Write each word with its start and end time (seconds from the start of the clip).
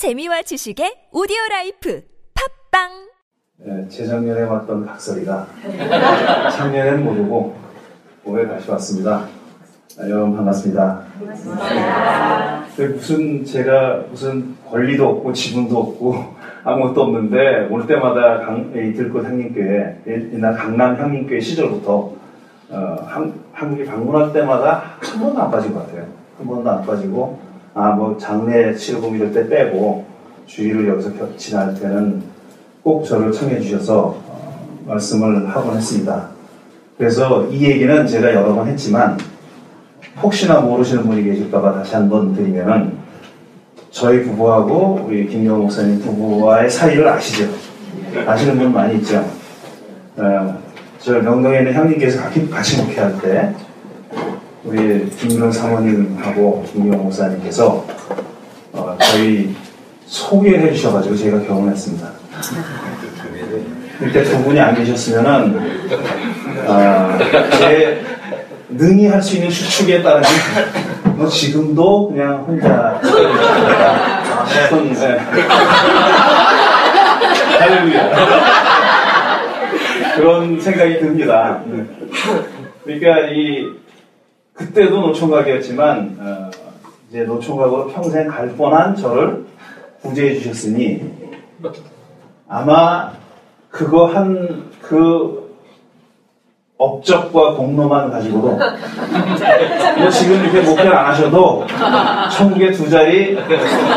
재미와 0.00 0.40
지식의 0.40 1.12
오디오 1.12 1.36
라이프 1.50 2.00
팟빵 2.32 2.88
예, 3.66 3.86
재작년에 3.90 4.44
왔던 4.44 4.86
각설이가 4.86 5.46
작년엔 6.56 7.04
못 7.04 7.20
오고 7.20 7.54
올해 8.24 8.48
다시 8.48 8.70
왔습니다. 8.70 9.28
아, 9.98 10.08
여러분 10.08 10.34
반갑습니다. 10.38 11.04
반갑습니다. 11.18 12.64
무슨 12.94 13.44
제가 13.44 14.04
무슨 14.08 14.56
권리도 14.70 15.06
없고 15.06 15.34
지분도 15.34 15.76
없고 15.78 16.34
아무것도 16.64 17.02
없는데 17.02 17.68
올 17.70 17.86
때마다 17.86 18.40
강, 18.40 18.72
이 18.74 18.94
들꽃 18.94 19.22
향림교회 19.22 20.04
옛날 20.32 20.54
강남 20.54 20.96
향림교회 20.96 21.38
시절부터 21.40 22.12
어, 22.70 22.96
한, 23.06 23.34
한국에 23.52 23.84
방문할 23.84 24.32
때마다 24.32 24.96
한 24.98 25.20
번도 25.20 25.42
안 25.42 25.50
빠진 25.50 25.74
것 25.74 25.80
같아요. 25.86 26.06
한 26.38 26.46
번도 26.46 26.70
안 26.70 26.86
빠지고 26.86 27.49
아 27.74 27.92
뭐 27.92 28.16
장례 28.18 28.74
이럴 29.14 29.32
때 29.32 29.48
빼고 29.48 30.04
주일을 30.46 30.88
여기서 30.88 31.12
겨- 31.14 31.36
지날 31.36 31.74
때는 31.74 32.22
꼭 32.82 33.04
저를 33.04 33.30
청해 33.32 33.60
주셔서 33.60 34.16
어, 34.26 34.82
말씀을 34.86 35.48
하곤 35.48 35.76
했습니다. 35.76 36.28
그래서 36.98 37.46
이 37.48 37.62
얘기는 37.64 38.06
제가 38.06 38.34
여러 38.34 38.54
번 38.54 38.66
했지만 38.66 39.16
혹시나 40.22 40.60
모르시는 40.60 41.04
분이 41.04 41.22
계실까봐 41.24 41.74
다시 41.74 41.94
한번 41.94 42.34
드리면은 42.34 42.98
저희 43.90 44.22
부부하고 44.24 45.04
우리 45.06 45.26
김영호 45.28 45.62
목사님 45.62 46.00
부부와의 46.00 46.68
사이를 46.70 47.06
아시죠? 47.08 47.48
아시는 48.26 48.58
분 48.58 48.72
많이 48.72 48.96
있죠? 48.96 49.24
어, 50.16 50.58
저 50.98 51.12
명동에 51.20 51.58
있는 51.58 51.72
형님께서 51.72 52.20
같이, 52.22 52.50
같이 52.50 52.82
목회할 52.82 53.18
때 53.20 53.54
우리 54.64 55.08
김경 55.10 55.50
사모님하고 55.50 56.64
김영 56.72 57.02
목사님께서 57.04 57.84
어, 58.72 58.96
저희 59.00 59.54
소개해 60.06 60.72
주셔가지고 60.72 61.16
제가 61.16 61.40
결혼했습니다. 61.40 62.08
이때 64.06 64.24
두 64.24 64.42
분이 64.42 64.60
안 64.60 64.74
계셨으면은 64.74 65.60
아, 66.66 67.18
제 67.58 68.02
능히 68.68 69.06
할 69.06 69.20
수 69.22 69.36
있는 69.36 69.50
추측에 69.50 70.02
따르면 70.02 70.28
뭐 71.16 71.26
지금도 71.28 72.10
그냥 72.10 72.44
혼자 72.46 73.00
싶은 74.48 74.92
네. 74.94 75.18
할렐루야 77.58 78.10
그런 80.16 80.60
생각이 80.60 80.98
듭니다. 81.00 81.60
네. 81.66 81.84
그러니까 82.84 83.28
이 83.32 83.66
그때도 84.60 85.00
노총각이었지만 85.00 86.16
어, 86.20 86.50
이제 87.08 87.22
노총각으로 87.22 87.88
평생 87.88 88.28
갈 88.28 88.48
뻔한 88.50 88.94
저를 88.94 89.44
구제해 90.02 90.34
주셨으니 90.34 91.02
아마 92.48 93.12
그거 93.70 94.06
한 94.06 94.70
그 94.82 95.48
업적과 96.78 97.52
공로만 97.54 98.10
가지고도 98.10 98.48
뭐 99.98 100.10
지금 100.10 100.42
이렇게 100.42 100.62
목표를 100.62 100.96
안 100.96 101.06
하셔도 101.12 101.64
천국의 102.32 102.72
두 102.72 102.88
자리 102.90 103.36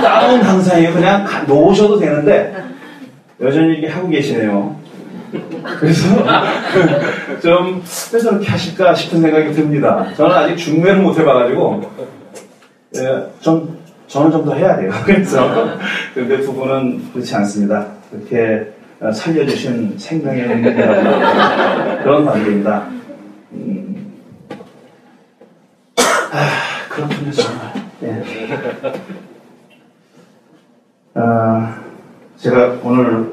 다운 0.03 0.39
당상에 0.41 0.91
그냥 0.91 1.23
가- 1.23 1.43
놓으셔도 1.43 1.97
되는데 1.97 2.53
여전히 3.41 3.75
이렇게 3.77 3.87
하고 3.87 4.07
계시네요. 4.09 4.75
그래서 5.79 6.07
좀 7.41 7.81
왜 8.13 8.19
저렇게 8.19 8.47
하실까 8.47 8.93
싶은 8.93 9.21
생각이 9.21 9.51
듭니다. 9.53 10.07
저는 10.15 10.35
아직 10.35 10.55
중매를 10.57 11.01
못 11.01 11.17
해봐가지고 11.17 11.91
예, 12.97 13.27
좀 13.39 13.79
저는 14.07 14.31
좀 14.31 14.45
더 14.45 14.53
해야 14.53 14.75
돼요. 14.77 14.91
그래서 15.05 15.77
근데 16.13 16.39
두 16.41 16.53
분은 16.53 17.11
그렇지 17.11 17.35
않습니다. 17.35 17.87
그렇게 18.11 18.71
어, 18.99 19.11
살려주신 19.11 19.97
생명의 19.97 20.43
은혜라고 20.43 22.03
그런 22.03 22.25
관계입니다. 22.25 22.87
음. 23.53 24.13
아, 25.97 26.87
그렇군요 26.89 27.31
정말. 27.31 27.73
예. 28.03 28.23
아, 31.15 31.79
제가 32.37 32.77
오늘 32.83 33.32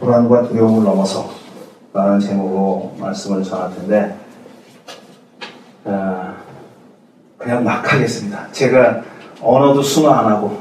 불안과 0.00 0.42
두려움을 0.48 0.84
넘어서 0.84 1.30
라는 1.92 2.18
제목으로 2.18 2.92
말씀을 2.98 3.42
전할 3.42 3.70
텐데 3.74 4.16
아, 5.84 6.34
그냥 7.38 7.62
막 7.62 7.92
하겠습니다. 7.92 8.48
제가 8.52 9.02
언어도 9.40 9.82
순화 9.82 10.20
안 10.20 10.26
하고 10.26 10.60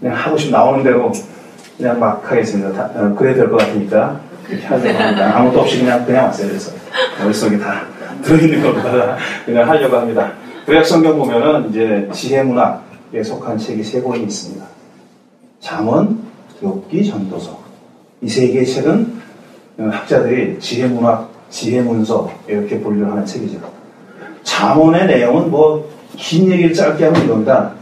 그냥 0.00 0.16
하고 0.16 0.36
싶으면 0.36 0.60
나오는 0.60 0.82
대로 0.82 1.12
그냥 1.76 2.00
막 2.00 2.22
하겠습니다. 2.30 2.72
다, 2.72 2.90
어, 3.00 3.14
그래야 3.14 3.34
될 3.34 3.50
것 3.50 3.58
같으니까 3.58 4.20
하려고 4.66 4.98
합니다. 4.98 5.36
아무것도 5.36 5.60
없이 5.60 5.78
그냥 5.80 6.04
그냥 6.04 6.24
왔어요. 6.26 6.48
그래서 6.48 6.72
머릿속에 7.20 7.58
다 7.58 7.82
들어있는 8.22 8.62
것보다 8.62 9.16
그냥 9.44 9.68
하려고 9.68 9.96
합니다. 9.98 10.32
구약 10.64 10.84
성경 10.86 11.16
보면은 11.18 11.70
이제 11.70 12.08
지혜 12.12 12.42
문학에 12.42 13.22
속한 13.22 13.58
책이 13.58 13.84
세 13.84 14.00
권이 14.02 14.22
있습니다. 14.24 14.64
잠언, 15.60 16.22
욥기, 16.62 17.08
전도서. 17.08 17.65
이 18.26 18.28
세 18.28 18.48
개의 18.48 18.66
책은 18.66 19.22
어, 19.78 19.88
학자들이 19.92 20.58
지혜 20.58 20.86
문학, 20.88 21.30
지혜 21.48 21.80
문서 21.80 22.30
이렇게 22.48 22.80
분류하는 22.80 23.24
책이죠. 23.24 23.58
잠언의 24.42 25.06
내용은 25.06 25.50
뭐 25.50 25.86
긴 26.16 26.50
얘기를 26.50 26.72
짧게 26.72 27.04
하면 27.04 27.24
이겁니다. 27.24 27.72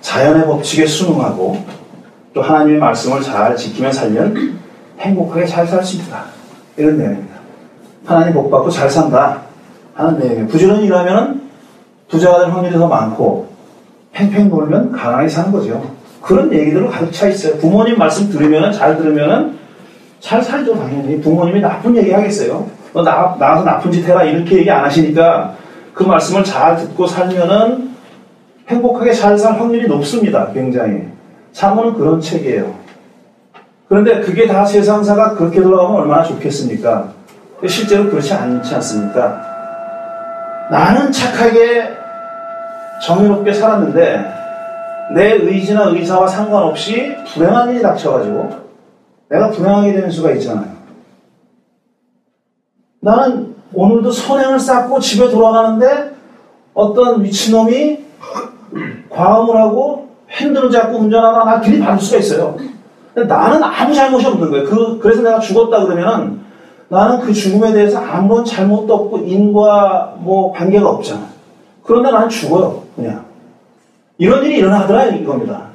자연의 0.00 0.46
법칙에 0.46 0.86
순응하고 0.86 1.62
또 2.32 2.40
하나님의 2.40 2.80
말씀을 2.80 3.20
잘 3.20 3.54
지키며 3.54 3.92
살면 3.92 4.58
행복하게 4.98 5.44
잘 5.46 5.66
살 5.66 5.84
수 5.84 5.96
있다. 5.98 6.24
이런 6.78 6.96
내용입니다. 6.96 7.34
하나님 8.06 8.32
복 8.32 8.50
받고 8.50 8.70
잘 8.70 8.88
산다 8.88 9.42
하는 9.94 10.18
내용이에요. 10.18 10.46
부지런히 10.46 10.86
일하면 10.86 11.42
부자가 12.08 12.38
될 12.40 12.48
확률이 12.50 12.74
더 12.78 12.88
많고 12.88 13.48
팽팽 14.12 14.48
놀면 14.48 14.92
가난하게 14.92 15.28
사는 15.28 15.52
거죠. 15.52 15.94
그런 16.22 16.52
얘기들로 16.52 16.88
가득 16.88 17.12
차 17.12 17.28
있어요. 17.28 17.56
부모님 17.58 17.98
말씀 17.98 18.30
들으면 18.30 18.72
잘 18.72 18.96
들으면 18.96 19.58
잘 20.20 20.40
살죠 20.40 20.74
당연히. 20.76 21.20
부모님이 21.20 21.60
나쁜 21.60 21.96
얘기 21.96 22.12
하겠어요. 22.12 22.68
너 22.92 23.02
나, 23.02 23.36
나가서 23.38 23.64
나쁜 23.64 23.90
짓 23.90 24.06
해라 24.06 24.22
이렇게 24.22 24.58
얘기 24.58 24.70
안 24.70 24.84
하시니까 24.84 25.54
그 25.92 26.04
말씀을 26.04 26.44
잘 26.44 26.76
듣고 26.76 27.06
살면은 27.06 27.90
행복하게 28.68 29.12
잘 29.12 29.36
살 29.36 29.58
확률이 29.58 29.88
높습니다. 29.88 30.48
굉장히. 30.52 31.02
사모는 31.52 31.94
그런 31.94 32.20
책이에요. 32.20 32.72
그런데 33.88 34.20
그게 34.20 34.46
다 34.46 34.64
세상사가 34.64 35.34
그렇게 35.34 35.60
돌아가면 35.60 36.02
얼마나 36.02 36.22
좋겠습니까? 36.22 37.08
실제로 37.66 38.08
그렇지 38.08 38.32
않지 38.32 38.74
않습니까? 38.76 39.42
나는 40.70 41.12
착하게 41.12 41.90
정의롭게 43.04 43.52
살았는데 43.52 44.41
내 45.14 45.32
의지나 45.32 45.90
의사와 45.90 46.26
상관없이 46.26 47.14
불행한 47.32 47.70
일이 47.70 47.82
닥쳐가지고 47.82 48.50
내가 49.28 49.50
불행하게 49.50 49.92
되는 49.92 50.10
수가 50.10 50.32
있잖아요. 50.32 50.72
나는 53.00 53.54
오늘도 53.74 54.10
선행을 54.12 54.58
쌓고 54.58 55.00
집에 55.00 55.30
돌아가는데 55.30 56.12
어떤 56.74 57.22
미친놈이 57.22 57.98
과음을 59.10 59.56
하고 59.56 60.08
핸들을 60.30 60.70
잡고 60.70 60.98
운전하다가 60.98 61.44
나 61.44 61.60
길이 61.60 61.80
받을 61.80 62.00
수가 62.00 62.18
있어요. 62.18 62.56
나는 63.14 63.62
아무 63.62 63.92
잘못이 63.92 64.26
없는 64.26 64.50
거예요. 64.50 64.64
그, 64.66 64.98
그래서 64.98 65.22
내가 65.22 65.38
죽었다 65.38 65.84
그러면은 65.84 66.40
나는 66.88 67.20
그 67.20 67.32
죽음에 67.32 67.72
대해서 67.72 67.98
아무런 67.98 68.44
잘못도 68.44 68.94
없고 68.94 69.18
인과 69.18 70.14
뭐 70.18 70.52
관계가 70.52 70.88
없잖아. 70.88 71.26
그런데 71.82 72.10
나는 72.10 72.28
죽어요. 72.28 72.82
그냥. 72.94 73.31
이런 74.22 74.44
일이 74.44 74.58
일어나더라 74.58 75.06
이겁니다. 75.06 75.70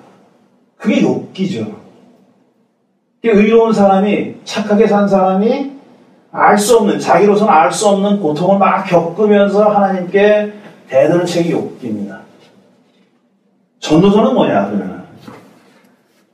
그게 0.77 1.01
욕기죠. 1.01 1.67
의로운 3.21 3.73
사람이 3.73 4.35
착하게 4.45 4.87
산 4.87 5.05
사람이 5.05 5.73
알 6.31 6.57
수 6.57 6.77
없는 6.77 6.97
자기로서는 6.97 7.51
알 7.51 7.73
수 7.73 7.89
없는 7.89 8.21
고통을 8.21 8.57
막 8.57 8.85
겪으면서 8.85 9.67
하나님께 9.67 10.53
대드는 10.87 11.25
책이 11.25 11.51
욕기입니다. 11.51 12.21
전도서는 13.81 14.33
뭐냐 14.33 14.67
그러면 14.67 15.03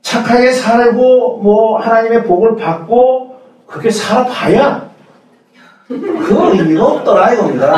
착하게 0.02 0.52
살고 0.52 1.38
뭐 1.38 1.80
하나님의 1.80 2.26
복을 2.26 2.54
받고 2.54 3.40
그렇게 3.66 3.90
살아봐야 3.90 4.88
그 5.88 6.50
의미가 6.52 6.84
없더라 6.84 7.32
이겁니다. 7.32 7.74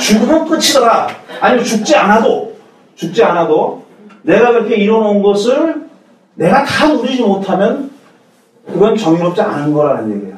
죽으면 0.00 0.48
끝이더라. 0.48 1.08
아니면 1.42 1.62
죽지 1.66 1.94
않아도 1.96 2.47
죽지 2.98 3.22
않아도 3.22 3.82
내가 4.22 4.52
그렇게 4.52 4.76
이뤄놓은 4.76 5.22
것을 5.22 5.86
내가 6.34 6.64
다 6.64 6.88
누리지 6.88 7.22
못하면 7.22 7.90
그건 8.66 8.96
정의롭지 8.96 9.40
않은 9.40 9.72
거라는 9.72 10.16
얘기예요. 10.16 10.36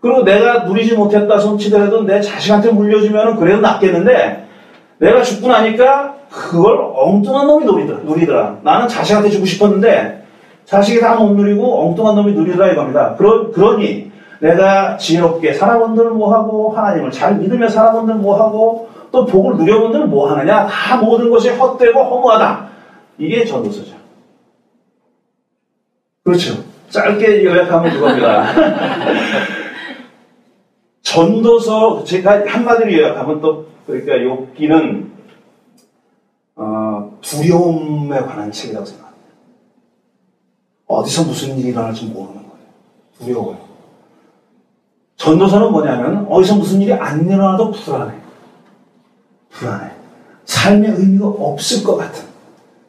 그리고 0.00 0.22
내가 0.22 0.64
누리지 0.64 0.94
못했다 0.94 1.38
손치더라도 1.38 2.02
내 2.02 2.20
자식한테 2.20 2.72
물려주면 2.72 3.36
그래도 3.36 3.60
낫겠는데 3.60 4.46
내가 4.98 5.22
죽고 5.22 5.48
나니까 5.48 6.16
그걸 6.30 6.76
엉뚱한 6.94 7.46
놈이 7.46 7.64
누리더라. 7.64 8.00
누리더라. 8.00 8.58
나는 8.62 8.88
자식한테 8.88 9.30
주고 9.30 9.46
싶었는데 9.46 10.24
자식이 10.66 11.00
다 11.00 11.14
못 11.14 11.34
누리고 11.34 11.86
엉뚱한 11.88 12.16
놈이 12.16 12.32
누리더라 12.32 12.72
이겁니다. 12.72 13.14
그러, 13.16 13.50
그러니 13.52 14.10
내가 14.40 14.96
지혜롭게 14.96 15.54
살아본들 15.54 16.10
뭐하고 16.10 16.70
하나님을 16.70 17.10
잘 17.12 17.36
믿으며 17.36 17.68
살아본들 17.68 18.16
뭐하고 18.16 18.88
또 19.14 19.24
복을 19.24 19.56
누려본들 19.56 20.08
뭐하느냐 20.08 20.66
다 20.66 20.96
모든 20.96 21.30
것이 21.30 21.48
헛되고 21.50 22.02
허무하다. 22.02 22.68
이게 23.18 23.44
전도서죠. 23.44 23.94
그렇죠. 26.24 26.64
짧게 26.90 27.44
요약하면 27.44 27.92
그겁니다. 27.92 28.52
전도서 31.02 32.02
제가 32.02 32.44
한마디로 32.44 32.92
요약하면 32.92 33.40
또 33.40 33.68
그러니까 33.86 34.14
욥기는 34.14 35.10
어, 36.56 37.18
두려움에 37.20 38.18
관한 38.20 38.50
책이라고 38.50 38.84
생각합니다. 38.84 39.24
어디서 40.88 41.24
무슨 41.24 41.56
일이 41.58 41.68
일어날지 41.68 42.06
모르는 42.06 42.34
거예요. 42.34 42.66
두려워요. 43.20 43.58
전도서는 45.16 45.70
뭐냐면 45.70 46.26
어디서 46.28 46.56
무슨 46.56 46.80
일이 46.80 46.92
안 46.92 47.24
일어나도 47.28 47.70
불안해. 47.70 48.23
불안해. 49.54 49.90
삶의 50.44 50.90
의미가 50.90 51.26
없을 51.26 51.84
것 51.84 51.96
같은 51.96 52.24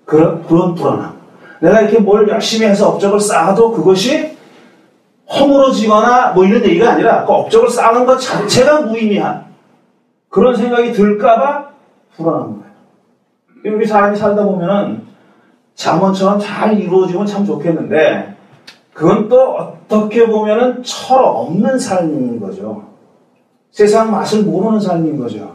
그런 0.04 0.44
그런 0.46 0.76
불안함. 0.76 1.16
내가 1.62 1.82
이렇게 1.82 2.00
뭘 2.00 2.28
열심히 2.28 2.68
해서 2.68 2.90
업적을 2.90 3.20
쌓아도 3.20 3.72
그것이 3.72 4.36
허물어지거나 5.30 6.34
뭐 6.34 6.46
이런 6.46 6.64
얘기가 6.64 6.92
아니라 6.92 7.26
그 7.26 7.32
업적을 7.32 7.70
쌓는 7.70 8.06
것 8.06 8.18
자체가 8.20 8.82
무의미한 8.82 9.46
그런 10.30 10.56
생각이 10.56 10.92
들까봐 10.92 11.70
불안한 12.16 12.42
거예요. 12.42 12.66
이렇게 13.64 13.86
사람이 13.86 14.18
살다 14.18 14.44
보면은 14.44 15.04
잠원처럼 15.76 16.40
잘 16.40 16.78
이루어지면 16.80 17.26
참 17.26 17.46
좋겠는데 17.46 18.36
그건 18.94 19.28
또 19.28 19.56
어떻게 19.56 20.28
보면은 20.28 20.84
철 20.84 21.20
없는 21.22 21.80
삶인 21.80 22.40
거죠. 22.40 22.84
세상 23.72 24.12
맛을 24.12 24.44
모르는 24.44 24.80
삶인 24.80 25.18
거죠. 25.18 25.55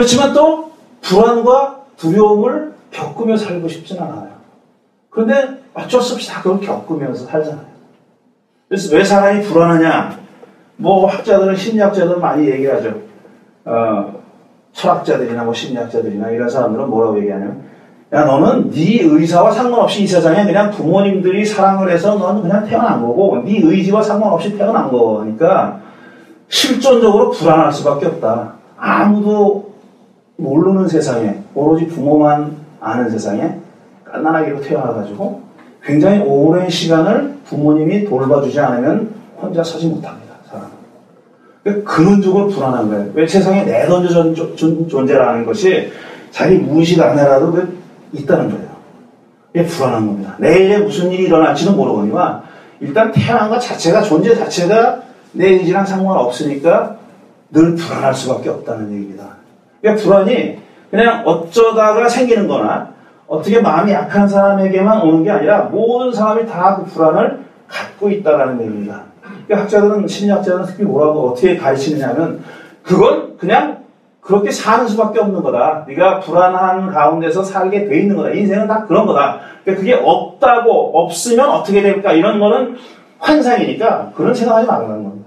그렇지만 0.00 0.32
또 0.32 0.70
불안과 1.02 1.80
두려움을 1.98 2.72
겪으며 2.90 3.36
살고 3.36 3.68
싶진 3.68 4.00
않아요. 4.00 4.30
그런데 5.10 5.60
어쩔 5.74 6.00
수 6.00 6.14
없이 6.14 6.26
다 6.26 6.40
그걸 6.40 6.58
겪으면서 6.60 7.26
살잖아요. 7.26 7.66
그래서 8.66 8.96
왜 8.96 9.04
사람이 9.04 9.42
불안하냐? 9.42 10.18
뭐 10.76 11.06
학자들은 11.06 11.54
심리학자들은 11.54 12.18
많이 12.18 12.48
얘기하죠. 12.48 12.94
어, 13.66 14.14
철학자들이나 14.72 15.44
뭐 15.44 15.52
심리학자들이나 15.52 16.30
이런 16.30 16.48
사람들은 16.48 16.88
뭐라고 16.88 17.18
얘기하냐면 17.18 17.64
야 18.14 18.24
너는 18.24 18.70
네 18.70 19.02
의사와 19.02 19.50
상관없이 19.50 20.04
이 20.04 20.06
세상에 20.06 20.46
그냥 20.46 20.70
부모님들이 20.70 21.44
사랑을 21.44 21.90
해서 21.90 22.14
너는 22.14 22.40
그냥 22.40 22.64
태어난 22.64 23.02
거고 23.02 23.42
네 23.44 23.60
의지와 23.62 24.02
상관없이 24.02 24.56
태어난 24.56 24.90
거니까 24.90 25.78
실존적으로 26.48 27.32
불안할 27.32 27.70
수밖에 27.70 28.06
없다. 28.06 28.54
아무도 28.78 29.69
모르는 30.40 30.88
세상에 30.88 31.36
오로지 31.54 31.86
부모만 31.86 32.56
아는 32.80 33.10
세상에 33.10 33.56
깐난하기로 34.04 34.60
태어나가지고 34.62 35.42
굉장히 35.82 36.20
오랜 36.20 36.68
시간을 36.68 37.38
부모님이 37.44 38.04
돌봐주지 38.04 38.58
않으면 38.60 39.14
혼자 39.40 39.62
서지 39.62 39.88
못합니다. 39.88 40.34
사람은. 40.46 40.70
그러니까 41.62 41.90
근원적으로 41.90 42.48
불안한 42.48 42.88
거예요. 42.88 43.10
왜 43.14 43.26
세상에 43.26 43.64
내던져 43.64 44.34
존재라는 44.34 45.46
것이 45.46 45.90
자기 46.30 46.56
무의식 46.56 47.00
안에라도 47.00 47.52
그 47.52 47.78
있다는 48.12 48.50
거예요. 48.50 48.70
이게 49.54 49.64
불안한 49.64 50.06
겁니다. 50.06 50.36
내일에 50.38 50.78
무슨 50.78 51.10
일이 51.10 51.24
일어날지는 51.24 51.76
모르거니와 51.76 52.42
일단 52.80 53.12
태어난 53.12 53.50
것 53.50 53.58
자체가 53.58 54.02
존재 54.02 54.34
자체가 54.34 55.02
내 55.32 55.48
의지랑 55.50 55.84
상관없으니까 55.86 56.96
늘 57.50 57.74
불안할 57.74 58.14
수밖에 58.14 58.48
없다는 58.48 58.92
얘기입니다. 58.92 59.39
그러니까 59.80 60.02
불안이 60.02 60.58
그냥 60.90 61.22
어쩌다가 61.26 62.08
생기는 62.08 62.48
거나 62.48 62.90
어떻게 63.26 63.60
마음이 63.60 63.92
약한 63.92 64.26
사람에게만 64.26 65.02
오는 65.02 65.22
게 65.22 65.30
아니라 65.30 65.62
모든 65.62 66.12
사람이 66.12 66.46
다 66.46 66.76
그 66.76 66.84
불안을 66.86 67.40
갖고 67.68 68.10
있다라는 68.10 68.60
얘기입니다. 68.60 69.02
그러니까 69.46 69.64
학자들은 69.64 70.06
심리학자들은 70.08 70.66
특히 70.66 70.82
뭐라고 70.82 71.30
어떻게 71.30 71.56
가르치느냐면 71.56 72.42
그건 72.82 73.36
그냥 73.38 73.78
그렇게 74.20 74.50
사는 74.50 74.86
수밖에 74.86 75.20
없는 75.20 75.42
거다. 75.42 75.84
네가 75.88 76.20
불안한 76.20 76.90
가운데서 76.92 77.42
살게 77.42 77.86
돼 77.86 78.00
있는 78.00 78.16
거다. 78.16 78.30
인생은 78.30 78.66
다 78.66 78.84
그런 78.86 79.06
거다. 79.06 79.40
그러니까 79.64 79.80
그게 79.80 79.94
없다고 79.94 80.98
없으면 81.00 81.48
어떻게 81.48 81.82
될까 81.82 82.12
이런 82.12 82.40
거는 82.40 82.76
환상이니까 83.18 84.12
그런 84.14 84.34
생각하지 84.34 84.66
말라는 84.66 85.04
겁니다. 85.04 85.19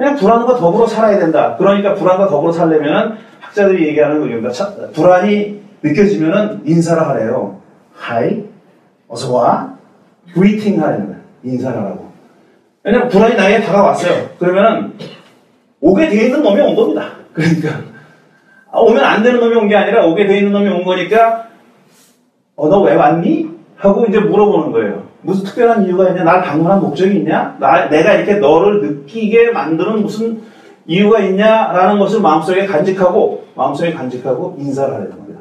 그냥 0.00 0.16
불안과 0.16 0.56
더불어 0.56 0.86
살아야 0.86 1.18
된다. 1.18 1.56
그러니까 1.58 1.92
불안과 1.92 2.26
더불어 2.26 2.50
살려면 2.50 3.18
학자들이 3.38 3.86
얘기하는 3.88 4.22
의입니다 4.22 4.48
불안이 4.94 5.60
느껴지면은 5.82 6.62
인사를 6.64 7.06
하래요. 7.06 7.60
하이, 7.94 8.44
어서 9.08 9.30
와, 9.34 9.74
하라는 10.34 11.06
거예요. 11.06 11.20
인사를 11.44 11.76
하라고. 11.78 12.10
왜냐면 12.82 13.08
불안이 13.10 13.34
나에게 13.36 13.60
다가왔어요. 13.66 14.30
그러면은 14.38 14.94
오게 15.82 16.08
돼 16.08 16.24
있는 16.24 16.42
놈이 16.42 16.58
온 16.62 16.74
겁니다. 16.74 17.10
그러니까 17.34 17.68
아, 18.72 18.78
오면 18.78 19.04
안 19.04 19.22
되는 19.22 19.38
놈이 19.38 19.54
온 19.54 19.68
게 19.68 19.76
아니라 19.76 20.06
오게 20.06 20.26
돼 20.26 20.38
있는 20.38 20.52
놈이 20.52 20.66
온 20.70 20.82
거니까 20.84 21.48
어 22.56 22.68
너 22.70 22.80
왜 22.84 22.94
왔니? 22.94 23.50
하고 23.76 24.06
이제 24.06 24.18
물어보는 24.18 24.72
거예요. 24.72 25.09
무슨 25.22 25.44
특별한 25.44 25.86
이유가 25.86 26.08
있냐? 26.08 26.24
날 26.24 26.42
방문한 26.42 26.80
목적이 26.80 27.18
있냐? 27.18 27.56
나, 27.58 27.88
내가 27.88 28.14
이렇게 28.14 28.34
너를 28.36 28.80
느끼게 28.82 29.50
만드는 29.52 30.02
무슨 30.02 30.42
이유가 30.86 31.20
있냐라는 31.20 31.98
것을 31.98 32.20
마음속에 32.20 32.66
간직하고 32.66 33.44
마음속에 33.54 33.92
간직하고 33.92 34.56
인사를 34.58 34.92
하려는 34.92 35.10
겁니다. 35.10 35.40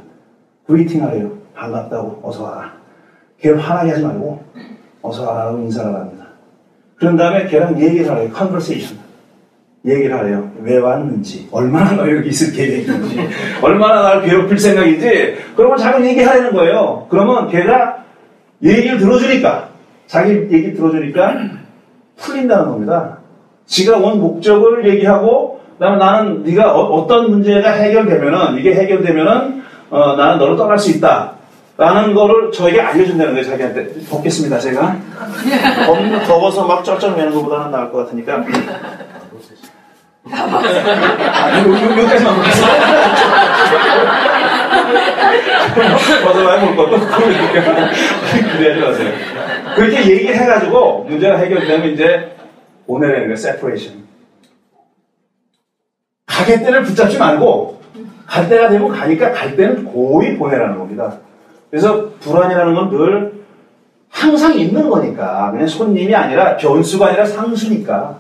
Greeting 0.68 1.04
하래요. 1.04 1.32
반갑다고 1.56 2.22
어서 2.24 2.44
와라. 2.44 2.74
걔를 3.40 3.58
화나게 3.58 3.92
하지 3.92 4.04
말고 4.04 4.44
어서 5.02 5.26
와라고 5.30 5.60
인사를 5.60 5.94
합니다. 5.94 6.26
그런 6.96 7.16
다음에 7.16 7.48
걔랑 7.48 7.82
얘기를 7.82 8.10
하래요. 8.10 8.30
Conversation. 8.32 9.10
얘기를 9.86 10.18
하래요. 10.18 10.52
왜 10.62 10.78
왔는지, 10.78 11.48
얼마나 11.52 11.94
너 11.94 12.12
여기 12.12 12.30
있을 12.30 12.54
계획인지, 12.54 13.18
얼마나 13.64 14.02
나를 14.02 14.24
괴롭힐 14.24 14.60
생각인지, 14.60 15.38
걸 15.56 15.78
자꾸 15.78 16.06
얘기하라는 16.06 16.52
거예요. 16.52 17.08
그러면 17.10 17.48
걔가 17.48 18.04
얘기를 18.62 18.98
들어주니까, 18.98 19.69
자기 20.10 20.48
얘기 20.52 20.74
들어주니까 20.74 21.36
풀린다는 22.18 22.66
겁니다. 22.66 23.20
지가 23.68 23.98
온 23.98 24.20
목적을 24.20 24.88
얘기하고, 24.90 25.62
그다음에 25.78 25.98
나는 25.98 26.44
네가 26.44 26.74
어, 26.76 27.06
떤 27.08 27.30
문제가 27.30 27.70
해결되면은 27.72 28.58
이게 28.58 28.74
해결되면은 28.74 29.64
어, 29.92 30.16
나는 30.16 30.40
너를 30.40 30.58
떠날 30.58 30.78
수 30.80 30.90
있다. 30.92 31.34
라는 31.78 32.14
거를 32.14 32.52
저에게 32.52 32.82
알려준다는 32.82 33.34
거예요, 33.34 33.46
자기한테. 33.48 33.88
벗겠습니다, 34.10 34.60
제가. 34.60 34.98
너무 35.86 36.20
더워서 36.26 36.66
막 36.66 36.84
쩔쩔 36.84 37.16
매는 37.16 37.34
것보다는 37.34 37.72
나을 37.72 37.92
것 37.92 38.00
같으니까. 38.00 38.44
아, 40.32 41.60
여기까지만 41.60 42.36
보겠습니다. 42.36 42.74
벗어봐야 46.24 46.60
볼 46.66 46.76
것도 46.76 47.00
그러니까 47.00 47.92
그래야지 48.58 48.82
마세요. 48.82 49.14
그렇게 49.80 50.12
얘기해가지고 50.12 51.06
문제가 51.06 51.38
해결되면 51.38 51.90
이제 51.94 52.36
오늘의 52.86 53.30
그 53.30 53.36
세퍼레이션. 53.36 53.94
가게대를 56.26 56.84
붙잡지 56.84 57.18
말고 57.18 57.80
갈 58.26 58.50
때가 58.50 58.70
되면 58.70 58.90
가니까 58.90 59.32
갈 59.32 59.56
때는 59.56 59.86
고이 59.86 60.38
보내라는 60.38 60.78
겁니다. 60.78 61.18
그래서 61.70 62.10
불안이라는 62.20 62.76
건 62.76 62.90
늘 62.90 63.40
항상 64.10 64.56
있는 64.58 64.90
거니까 64.90 65.52
그냥 65.52 65.68
손님이 65.68 66.14
아니라 66.16 66.58
변수가 66.58 67.08
아니라 67.08 67.26
상수니까 67.26 68.18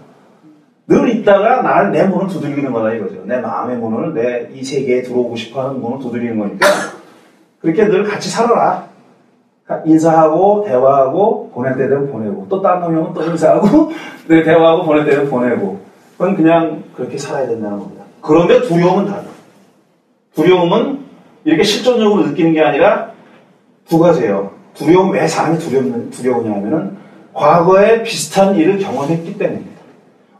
늘 0.88 1.10
있다가 1.10 1.62
날내 1.64 2.06
문을 2.06 2.28
두들기는 2.28 2.72
거다 2.72 2.94
이거죠. 2.94 3.24
내 3.26 3.38
마음의 3.40 3.78
문을 3.78 4.14
내 4.14 4.50
이 4.56 4.64
세계에 4.64 5.02
들어오고 5.02 5.36
싶어하는 5.36 5.82
문을 5.82 6.00
두드리는 6.00 6.38
거니까 6.38 6.68
그렇게 7.60 7.86
늘 7.88 8.04
같이 8.04 8.30
살아라. 8.30 8.89
인사하고 9.86 10.64
대화하고 10.66 11.52
보낼 11.54 11.78
때 11.78 11.88
되면 11.88 12.12
보내고 12.12 12.48
또 12.50 12.62
다른 12.62 12.82
놈이 12.82 13.14
또 13.14 13.24
인사하고 13.24 13.92
네, 14.28 14.44
대화하고 14.44 14.84
보낼 14.84 15.06
때 15.06 15.12
되면 15.12 15.30
보내고 15.30 15.80
그건 16.18 16.36
그냥 16.36 16.84
그렇게 16.96 17.18
살아야 17.18 17.48
된다는 17.48 17.80
겁니다. 17.80 18.04
그런데 18.22 18.62
두려움은 18.62 19.06
달라. 19.06 19.24
두려움은 20.36 21.00
이렇게 21.46 21.64
실존적으로 21.64 22.26
느끼는 22.28 22.54
게 22.54 22.62
아니라 22.62 23.12
두 23.88 24.00
가지예요. 24.00 24.52
두려움 24.74 25.12
왜 25.12 25.28
사람이 25.28 25.60
두려움, 25.60 26.10
두려우냐 26.10 26.52
하면은 26.52 26.98
과거에 27.34 28.04
비슷한 28.04 28.56
일을 28.56 28.80
경험했기 28.80 29.38
때문입니다. 29.38 29.80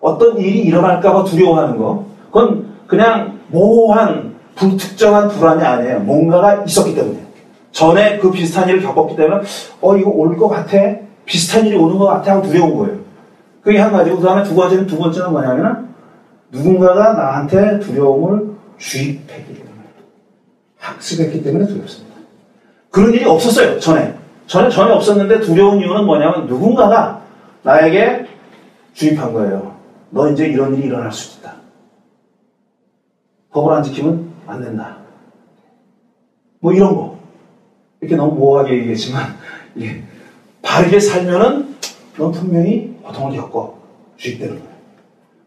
어떤 0.02 0.38
일이 0.38 0.60
일어날까봐 0.60 1.24
두려워하는 1.26 1.78
거, 1.78 2.06
그건 2.28 2.74
그냥 2.88 3.40
모호한 3.48 4.36
불특정한 4.56 5.30
불안이 5.30 5.64
아니에요. 5.64 6.00
뭔가가 6.00 6.64
있었기 6.64 6.96
때문에. 6.96 7.29
전에 7.72 8.18
그 8.20 8.32
비슷한 8.32 8.68
일을 8.70 8.82
겪었기 8.82 9.16
때문에, 9.16 9.42
어, 9.82 9.98
이거 9.98 10.10
올 10.10 10.36
것 10.38 10.48
같아? 10.50 10.78
비슷한 11.26 11.66
일이 11.66 11.76
오는 11.78 11.98
것 11.98 12.06
같아? 12.06 12.34
하고 12.34 12.48
두려운 12.48 12.76
거예요. 12.78 13.00
그게 13.62 13.78
한 13.78 13.92
가지고, 13.92 14.18
그 14.18 14.24
다음에 14.24 14.44
두 14.44 14.56
가지는 14.56 14.88
두 14.88 14.98
번째는 14.98 15.32
뭐냐면은, 15.32 15.90
누군가가 16.52 17.14
나한테 17.14 17.80
두려움을 17.80 18.56
주입했기 18.78 19.54
때문에. 19.54 19.70
학습했기 20.80 21.44
때문에 21.44 21.68
두렵습니다. 21.68 22.16
그런 22.90 23.14
일이 23.14 23.26
없었어요, 23.26 23.80
전에. 23.80 24.16
전에, 24.48 24.70
전에 24.70 24.92
없었는데 24.94 25.42
두려운 25.42 25.80
이유는 25.80 26.06
뭐냐면, 26.06 26.48
누군가가 26.48 27.22
나에게 27.62 28.26
주입한 28.94 29.32
거예요. 29.34 29.76
너 30.10 30.28
이제 30.32 30.48
이런 30.48 30.74
일이 30.76 30.88
일어날 30.88 31.12
수 31.12 31.38
있다. 31.40 31.54
법을 33.52 33.74
안 33.74 33.84
지키면 33.84 34.32
안 34.48 34.62
된다. 34.62 34.98
뭐 36.60 36.74
이런 36.74 36.96
거. 36.96 37.19
이렇게 38.02 38.16
너무 38.16 38.36
모호하게 38.36 38.74
얘기했지만, 38.80 39.36
예. 39.82 40.04
바르게 40.62 41.00
살면은 41.00 41.76
넌 42.18 42.32
분명히 42.32 42.98
고통을 43.04 43.38
겪어. 43.38 43.78
주입되는 44.18 44.56
거예요. 44.56 44.70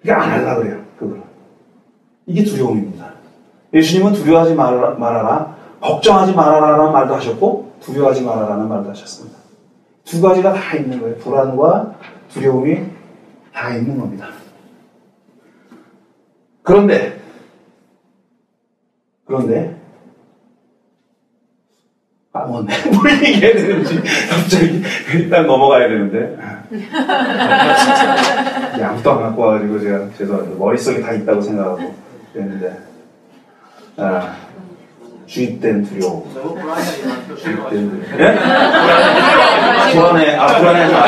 그러니까 0.00 0.25
안 0.25 0.30
하려고 0.32 0.62
그래요. 0.62 0.85
그걸. 0.99 1.23
이게 2.26 2.44
두려움입니다. 2.44 3.12
예수님은 3.75 4.12
두려워하지 4.14 4.54
말아라, 4.54 4.90
말아라 4.92 5.56
걱정하지 5.80 6.32
말아라라는 6.35 6.92
말도 6.92 7.14
하셨고, 7.16 7.73
두려워하지 7.80 8.23
말아라는 8.23 8.68
말도 8.68 8.90
하셨습니다. 8.90 9.38
두 10.04 10.21
가지가 10.21 10.52
다 10.52 10.76
있는 10.76 11.00
거예요. 11.00 11.16
불안과 11.18 11.94
두려움이 12.28 12.80
다 13.52 13.75
있는 13.75 13.99
겁니다. 13.99 14.28
그런데, 16.62 17.21
그런데, 19.25 19.82
까먹었네. 22.33 22.73
뭘 22.97 23.12
얘기해야 23.25 23.55
되는지 23.55 24.03
갑자기 24.31 24.83
일단 25.15 25.47
넘어가야 25.47 25.87
되는데. 25.89 26.37
아무도 28.83 29.11
안 29.12 29.23
갖고 29.23 29.43
와가지고 29.43 29.81
제가 29.81 30.07
죄송합니다. 30.17 30.59
머릿속에 30.59 31.03
다 31.03 31.12
있다고 31.12 31.43
생각하고 31.43 31.95
그랬는데. 32.33 32.79
아, 33.99 34.35
주입된 35.27 35.85
두려움. 35.85 36.25
주입된 37.37 37.69
두려움. 37.71 38.03
예? 38.19 38.35
불안해. 39.93 40.37
아, 40.37 40.47
불안해하지 40.59 40.93
마. 40.95 41.03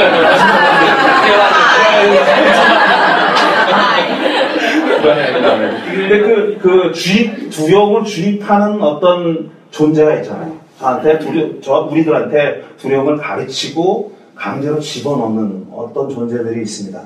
근데 5.94 6.18
그, 6.20 6.58
그 6.60 6.92
주입, 6.92 7.50
두려움을 7.50 8.04
주입하는 8.04 8.82
어떤 8.82 9.50
존재가 9.70 10.16
있잖아요. 10.16 10.63
저한테 10.84 11.18
두려, 11.18 11.60
저, 11.62 11.88
우리들한테 11.90 12.62
두려움을 12.78 13.16
가르치고 13.16 14.12
강제로 14.34 14.78
집어넣는 14.78 15.68
어떤 15.72 16.10
존재들이 16.10 16.60
있습니다. 16.62 17.00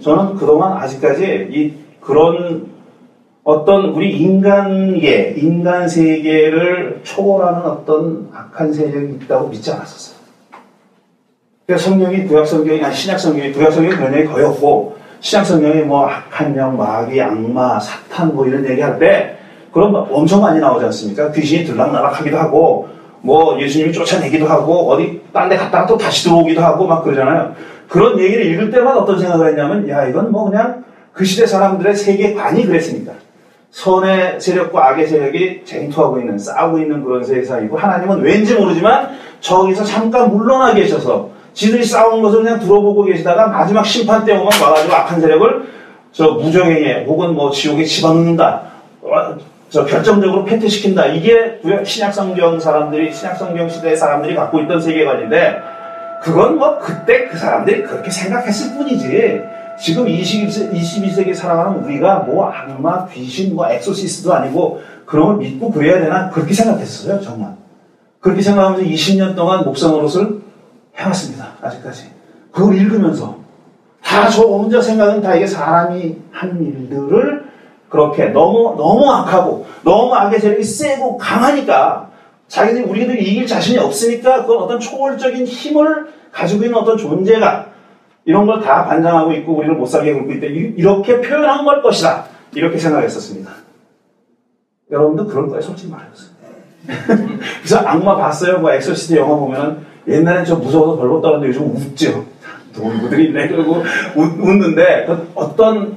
저는 0.00 0.36
그동안 0.36 0.78
아직까지 0.78 1.48
이, 1.50 1.74
그런 2.00 2.68
어떤 3.44 3.90
우리 3.90 4.16
인간계, 4.16 5.34
인간 5.36 5.88
세계를 5.88 7.00
초월하는 7.02 7.62
어떤 7.62 8.28
악한 8.32 8.72
세력이 8.72 9.24
있다고 9.24 9.48
믿지 9.48 9.70
않았었어요. 9.70 10.20
성경이 11.76 12.24
구약 12.24 12.46
성경이 12.46 12.82
아니 12.82 12.94
신약 12.94 13.20
성경이 13.20 13.52
구약 13.52 13.72
성경이 13.72 13.94
그런 13.94 14.14
얘기 14.14 14.26
거의 14.26 14.44
없고 14.44 14.96
신약 15.20 15.46
성경이 15.46 15.82
뭐 15.82 16.06
악한 16.06 16.56
영, 16.56 16.76
마귀, 16.76 17.20
악마, 17.20 17.78
사탄 17.78 18.34
뭐 18.34 18.46
이런 18.46 18.68
얘기할 18.68 18.98
때 18.98 19.36
그런 19.72 19.92
거 19.92 20.00
엄청 20.10 20.40
많이 20.40 20.58
나오지 20.58 20.84
않습니까? 20.86 21.30
귀신이 21.30 21.64
들락날락하기도 21.64 22.36
하고 22.36 22.88
뭐 23.22 23.60
예수님이 23.60 23.92
쫓아내기도 23.92 24.46
하고 24.46 24.90
어디 24.90 25.20
딴 25.32 25.48
데 25.48 25.56
갔다가 25.56 25.86
또 25.86 25.96
다시 25.96 26.24
들어오기도 26.24 26.60
하고 26.60 26.86
막 26.86 27.04
그러잖아요. 27.04 27.54
그런 27.88 28.18
얘기를 28.18 28.46
읽을 28.46 28.70
때마다 28.70 29.00
어떤 29.00 29.18
생각을 29.18 29.48
했냐면 29.48 29.88
야 29.88 30.06
이건 30.06 30.30
뭐 30.30 30.48
그냥 30.48 30.84
그 31.12 31.24
시대 31.24 31.46
사람들의 31.46 31.94
세계관이 31.94 32.66
그랬으니까 32.66 33.12
선의 33.70 34.40
세력과 34.40 34.90
악의 34.90 35.06
세력이 35.06 35.62
쟁투하고 35.64 36.18
있는 36.18 36.38
싸우고 36.38 36.78
있는 36.78 37.04
그런 37.04 37.22
세상이고 37.22 37.76
하나님은 37.76 38.20
왠지 38.20 38.54
모르지만 38.54 39.10
저기서 39.40 39.84
잠깐 39.84 40.30
물러나 40.30 40.74
계셔서 40.74 41.30
지들이 41.52 41.84
싸우는 41.84 42.22
것을 42.22 42.42
그냥 42.42 42.60
들어보고 42.60 43.04
계시다가 43.04 43.48
마지막 43.48 43.84
심판 43.84 44.24
때 44.24 44.32
오면 44.32 44.46
와가지고 44.46 44.94
악한 44.94 45.20
세력을 45.20 45.68
저 46.12 46.32
무정행에 46.32 47.04
혹은 47.04 47.34
뭐 47.34 47.50
지옥에 47.50 47.84
집어넣는다. 47.84 48.62
어, 49.70 49.84
저 49.84 49.84
결정적으로 49.84 50.44
패퇴시킨다. 50.44 51.06
이게 51.06 51.60
신약성경 51.84 52.58
사람들이, 52.58 53.12
신약성경 53.14 53.68
시대의 53.68 53.96
사람들이 53.96 54.34
갖고 54.34 54.60
있던 54.60 54.80
세계관인데, 54.80 55.62
그건 56.22 56.58
뭐 56.58 56.78
그때 56.78 57.28
그 57.28 57.38
사람들이 57.38 57.84
그렇게 57.84 58.10
생각했을 58.10 58.76
뿐이지, 58.76 59.42
지금 59.80 60.06
21세, 60.06 60.72
22세기 60.72 61.34
살아가는 61.34 61.82
우리가 61.84 62.18
뭐 62.20 62.50
악마, 62.50 63.06
귀신, 63.06 63.54
뭐 63.54 63.68
엑소시스도 63.70 64.34
아니고, 64.34 64.82
그런 65.06 65.28
걸 65.28 65.36
믿고 65.38 65.70
그래야 65.70 65.98
되나? 66.00 66.30
그렇게 66.30 66.52
생각했어요, 66.52 67.20
정말. 67.20 67.54
그렇게 68.20 68.42
생각하면서 68.42 68.84
20년 68.84 69.34
동안 69.34 69.64
노릇을 69.64 70.40
해왔습니다, 70.96 71.52
아직까지. 71.62 72.10
그걸 72.52 72.76
읽으면서. 72.76 73.38
다 74.02 74.28
저 74.28 74.42
혼자 74.42 74.80
생각은 74.82 75.22
다 75.22 75.34
이게 75.36 75.46
사람이 75.46 76.16
한 76.32 76.60
일들을 76.60 77.39
그렇게 77.90 78.26
너무 78.26 78.74
너무 78.78 79.10
악하고 79.10 79.66
너무 79.82 80.14
악의 80.14 80.40
세력이 80.40 80.64
세고 80.64 81.18
강하니까 81.18 82.08
자기들이 82.48 82.84
우리들이 82.84 83.22
이길 83.22 83.46
자신이 83.46 83.78
없으니까 83.78 84.42
그건 84.42 84.62
어떤 84.62 84.80
초월적인 84.80 85.44
힘을 85.44 86.08
가지고 86.32 86.64
있는 86.64 86.78
어떤 86.78 86.96
존재가 86.96 87.66
이런 88.24 88.46
걸 88.46 88.62
다 88.62 88.84
반장하고 88.86 89.32
있고 89.32 89.54
우리를 89.54 89.74
못 89.74 89.86
살게 89.86 90.12
굴고 90.12 90.32
있다 90.32 90.46
이렇게 90.46 91.20
표현한 91.20 91.64
걸 91.64 91.82
것이다 91.82 92.26
이렇게 92.54 92.78
생각했었습니다. 92.78 93.50
여러분도 94.90 95.26
그럴 95.26 95.48
거예요 95.48 95.62
솔직히 95.62 95.90
말해서. 95.90 96.30
그래서 97.62 97.78
악마 97.86 98.16
봤어요? 98.16 98.58
뭐 98.58 98.72
Exorcist 98.72 99.16
영화 99.16 99.36
보면은 99.36 99.78
옛날엔 100.08 100.44
저 100.44 100.56
무서워서 100.56 100.96
별로 100.96 101.20
떨었는데 101.20 101.48
요즘 101.48 101.74
웃죠. 101.74 102.24
동물들이 102.74 103.26
있네 103.26 103.48
그러고 103.48 103.82
웃, 104.16 104.56
는데 104.56 105.04
그 105.06 105.30
어떤 105.34 105.96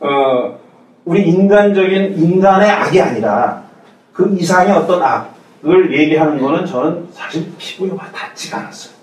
어, 0.00 0.58
우리 1.04 1.28
인간적인 1.28 2.18
인간의 2.18 2.70
악이 2.70 3.00
아니라 3.00 3.64
그 4.12 4.36
이상의 4.38 4.72
어떤 4.72 5.02
악을 5.02 5.98
얘기하는 5.98 6.40
거는 6.40 6.66
저는 6.66 7.08
사실 7.12 7.52
피부에 7.58 7.90
와 7.90 8.06
닿지가 8.12 8.58
않았어요. 8.58 8.94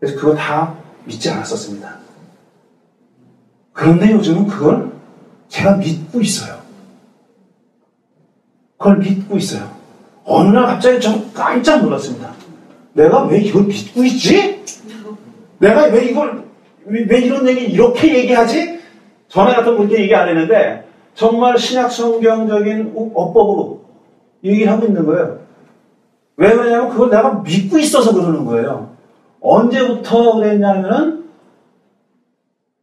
그래서 0.00 0.18
그거 0.18 0.34
다 0.34 0.74
믿지 1.04 1.30
않았었습니다. 1.30 1.96
그런데 3.72 4.12
요즘은 4.12 4.46
그걸 4.48 4.92
제가 5.48 5.76
믿고 5.76 6.20
있어요. 6.20 6.60
그걸 8.76 8.98
믿고 8.98 9.36
있어요. 9.36 9.70
어느 10.24 10.48
날 10.48 10.66
갑자기 10.66 11.00
좀 11.00 11.30
깜짝 11.32 11.82
놀랐습니다. 11.82 12.32
내가 12.94 13.24
왜 13.24 13.40
이걸 13.40 13.64
믿고 13.64 14.04
있지? 14.04 14.62
내가 15.58 15.84
왜 15.86 16.06
이걸, 16.06 16.44
왜, 16.84 17.04
왜 17.08 17.20
이런 17.20 17.46
얘기 17.48 17.66
이렇게 17.66 18.18
얘기하지? 18.18 18.80
전에 19.28 19.54
같은 19.54 19.76
그렇게 19.76 20.02
얘기 20.02 20.14
안 20.14 20.28
했는데, 20.28 20.84
정말 21.14 21.58
신약 21.58 21.90
성경적인 21.90 22.94
어법으로 23.14 23.82
얘기를 24.44 24.72
하고 24.72 24.86
있는 24.86 25.04
거예요. 25.04 25.40
왜 26.36 26.54
그러냐면 26.54 26.90
그걸 26.90 27.10
내가 27.10 27.42
믿고 27.42 27.78
있어서 27.78 28.12
그러는 28.12 28.44
거예요. 28.44 28.90
언제부터 29.40 30.36
그랬냐면은 30.36 31.24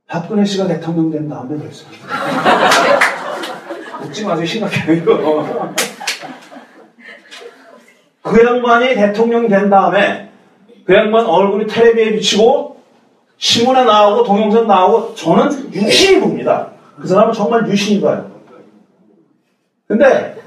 박근혜 0.08 0.44
씨가 0.46 0.68
대통령 0.68 1.12
된 1.12 1.30
다음에 1.30 1.58
그랬어요. 1.58 1.90
웃지 4.04 4.26
마세요. 4.26 4.46
심각해요, 4.46 4.94
이거. 4.94 5.74
그 8.22 8.46
양반이 8.46 8.96
대통령 8.96 9.48
된 9.48 9.70
다음에 9.70 10.32
그 10.86 10.94
양반 10.94 11.26
얼굴이 11.26 11.68
텔레비에 11.68 12.14
비치고 12.14 12.78
신문에 13.38 13.86
나오고 13.86 14.24
동영상 14.24 14.68
나오고 14.68 15.16
저는 15.16 15.74
유심히 15.74 16.20
봅니다. 16.20 16.72
그 17.02 17.08
사람은 17.08 17.34
정말 17.34 17.68
유신인 17.68 18.02
거예요. 18.02 18.30
근데 19.88 20.40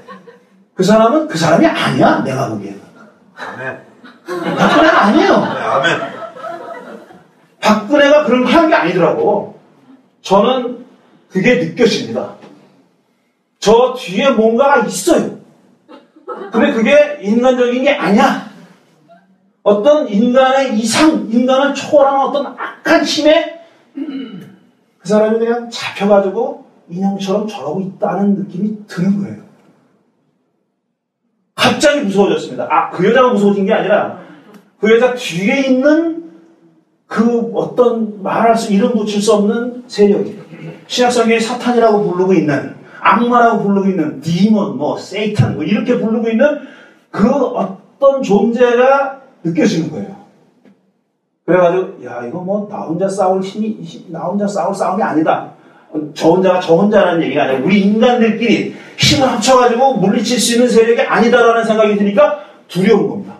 그 0.73 0.83
사람은 0.83 1.27
그 1.27 1.37
사람이 1.37 1.65
아니야. 1.65 2.21
내가 2.23 2.49
보기에는. 2.49 2.81
아멘. 3.35 3.79
박근혜가 4.25 5.03
아니에요. 5.05 5.39
네, 5.39 5.59
아멘. 5.59 5.99
박근혜가 7.59 8.23
그런 8.25 8.43
거 8.43 8.49
하는 8.49 8.69
게 8.69 8.75
아니더라고. 8.75 9.59
저는 10.21 10.85
그게 11.29 11.55
느껴집니다. 11.55 12.35
저 13.59 13.95
뒤에 13.97 14.31
뭔가가 14.31 14.85
있어요. 14.85 15.39
근데 16.51 16.71
그게 16.73 17.19
인간적인 17.21 17.83
게 17.83 17.93
아니야. 17.93 18.49
어떤 19.63 20.07
인간의 20.07 20.77
이상, 20.77 21.27
인간을 21.31 21.73
초월하는 21.73 22.19
어떤 22.19 22.47
악한 22.47 23.03
힘에 23.03 23.52
그 25.03 25.09
사람이 25.09 25.37
그냥 25.37 25.69
잡혀가지고 25.69 26.63
인형처럼 26.89 27.45
저러고 27.45 27.81
있다는 27.81 28.35
느낌이 28.35 28.87
드는 28.87 29.21
거예요. 29.21 29.43
갑자기 31.55 32.01
무서워졌습니다. 32.01 32.67
아, 32.69 32.89
그 32.89 33.05
여자가 33.05 33.33
무서워진 33.33 33.65
게 33.65 33.73
아니라 33.73 34.19
그 34.79 34.89
여자 34.89 35.13
뒤에 35.13 35.67
있는 35.67 36.31
그 37.05 37.51
어떤 37.53 38.23
말할 38.23 38.57
수, 38.57 38.71
이름 38.71 38.93
붙일 38.93 39.21
수 39.21 39.33
없는 39.33 39.83
세력이 39.87 40.39
신약성경에 40.87 41.39
사탄이라고 41.39 42.09
부르고 42.09 42.33
있는 42.33 42.75
악마라고 43.01 43.63
부르고 43.63 43.89
있는 43.89 44.21
디몬, 44.21 44.77
뭐 44.77 44.97
세이탄, 44.97 45.55
뭐 45.55 45.65
이렇게 45.65 45.99
부르고 45.99 46.29
있는 46.29 46.61
그 47.11 47.29
어떤 47.29 48.23
존재가 48.23 49.21
느껴지는 49.43 49.91
거예요. 49.91 50.22
그래가지고 51.45 52.05
야 52.05 52.23
이거 52.27 52.39
뭐 52.39 52.67
나 52.69 52.77
혼자 52.81 53.07
싸울 53.09 53.41
힘이 53.41 53.77
나 54.09 54.19
혼자 54.21 54.47
싸울 54.47 54.73
싸움이 54.73 55.03
아니다. 55.03 55.51
저 56.15 56.29
혼자가 56.29 56.59
저 56.59 56.75
혼자라는 56.75 57.21
얘기가 57.23 57.43
아니라 57.43 57.59
우리 57.63 57.81
인간들끼리 57.81 58.75
힘을 58.97 59.29
합쳐가지고 59.29 59.95
물리칠 59.97 60.39
수 60.39 60.53
있는 60.53 60.67
세력이 60.69 61.01
아니다라는 61.01 61.63
생각이 61.65 61.95
드니까 61.97 62.39
두려운 62.67 63.09
겁니다. 63.09 63.33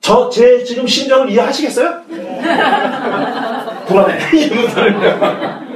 저 0.00 0.30
제 0.30 0.62
지금 0.64 0.86
심정을 0.86 1.28
이해하시겠어요? 1.30 2.00
불안해. 3.88 4.18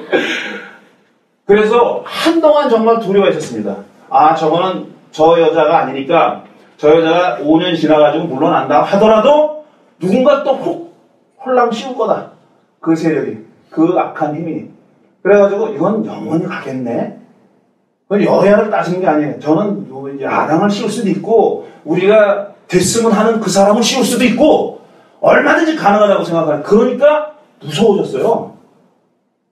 그래서 1.45 2.03
한동안 2.05 2.71
정말 2.71 3.01
두려워했었습니다. 3.01 3.77
아 4.09 4.35
저거는 4.35 4.87
저 5.11 5.39
여자가 5.41 5.79
아니니까 5.81 6.45
저 6.79 6.97
여자가 6.97 7.39
5년 7.43 7.77
지나가지고 7.79 8.25
물러난다 8.25 8.83
하더라도 8.83 9.65
누군가 10.01 10.43
또 10.45 10.53
혹 10.55 10.92
홀랑 11.45 11.71
씌울 11.73 11.97
거다. 11.97 12.33
그 12.81 12.95
세력이. 12.95 13.39
그 13.71 13.95
악한 13.99 14.37
힘이. 14.37 14.71
그래가지고 15.23 15.69
이건 15.69 16.05
영원히 16.05 16.47
가겠네. 16.47 17.19
여야를 18.11 18.71
따지는 18.71 19.01
게 19.01 19.07
아니에요. 19.07 19.41
저는 19.41 20.21
야당을 20.21 20.69
씌울 20.69 20.91
수도 20.91 21.09
있고 21.09 21.67
우리가 21.85 22.49
됐으면 22.69 23.13
하는 23.13 23.41
그 23.41 23.49
사람을 23.51 23.83
씌울 23.83 24.05
수도 24.05 24.25
있고 24.25 24.81
얼마든지 25.21 25.77
가능하다고 25.77 26.25
생각하는 26.25 26.63
그러니까 26.63 27.33
무서워졌어요. 27.63 28.57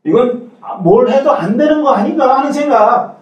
이건 0.05 0.51
뭘 0.83 1.09
해도 1.11 1.31
안 1.31 1.57
되는 1.57 1.83
거 1.83 1.91
아닌가 1.91 2.39
하는 2.39 2.53
생각. 2.53 3.19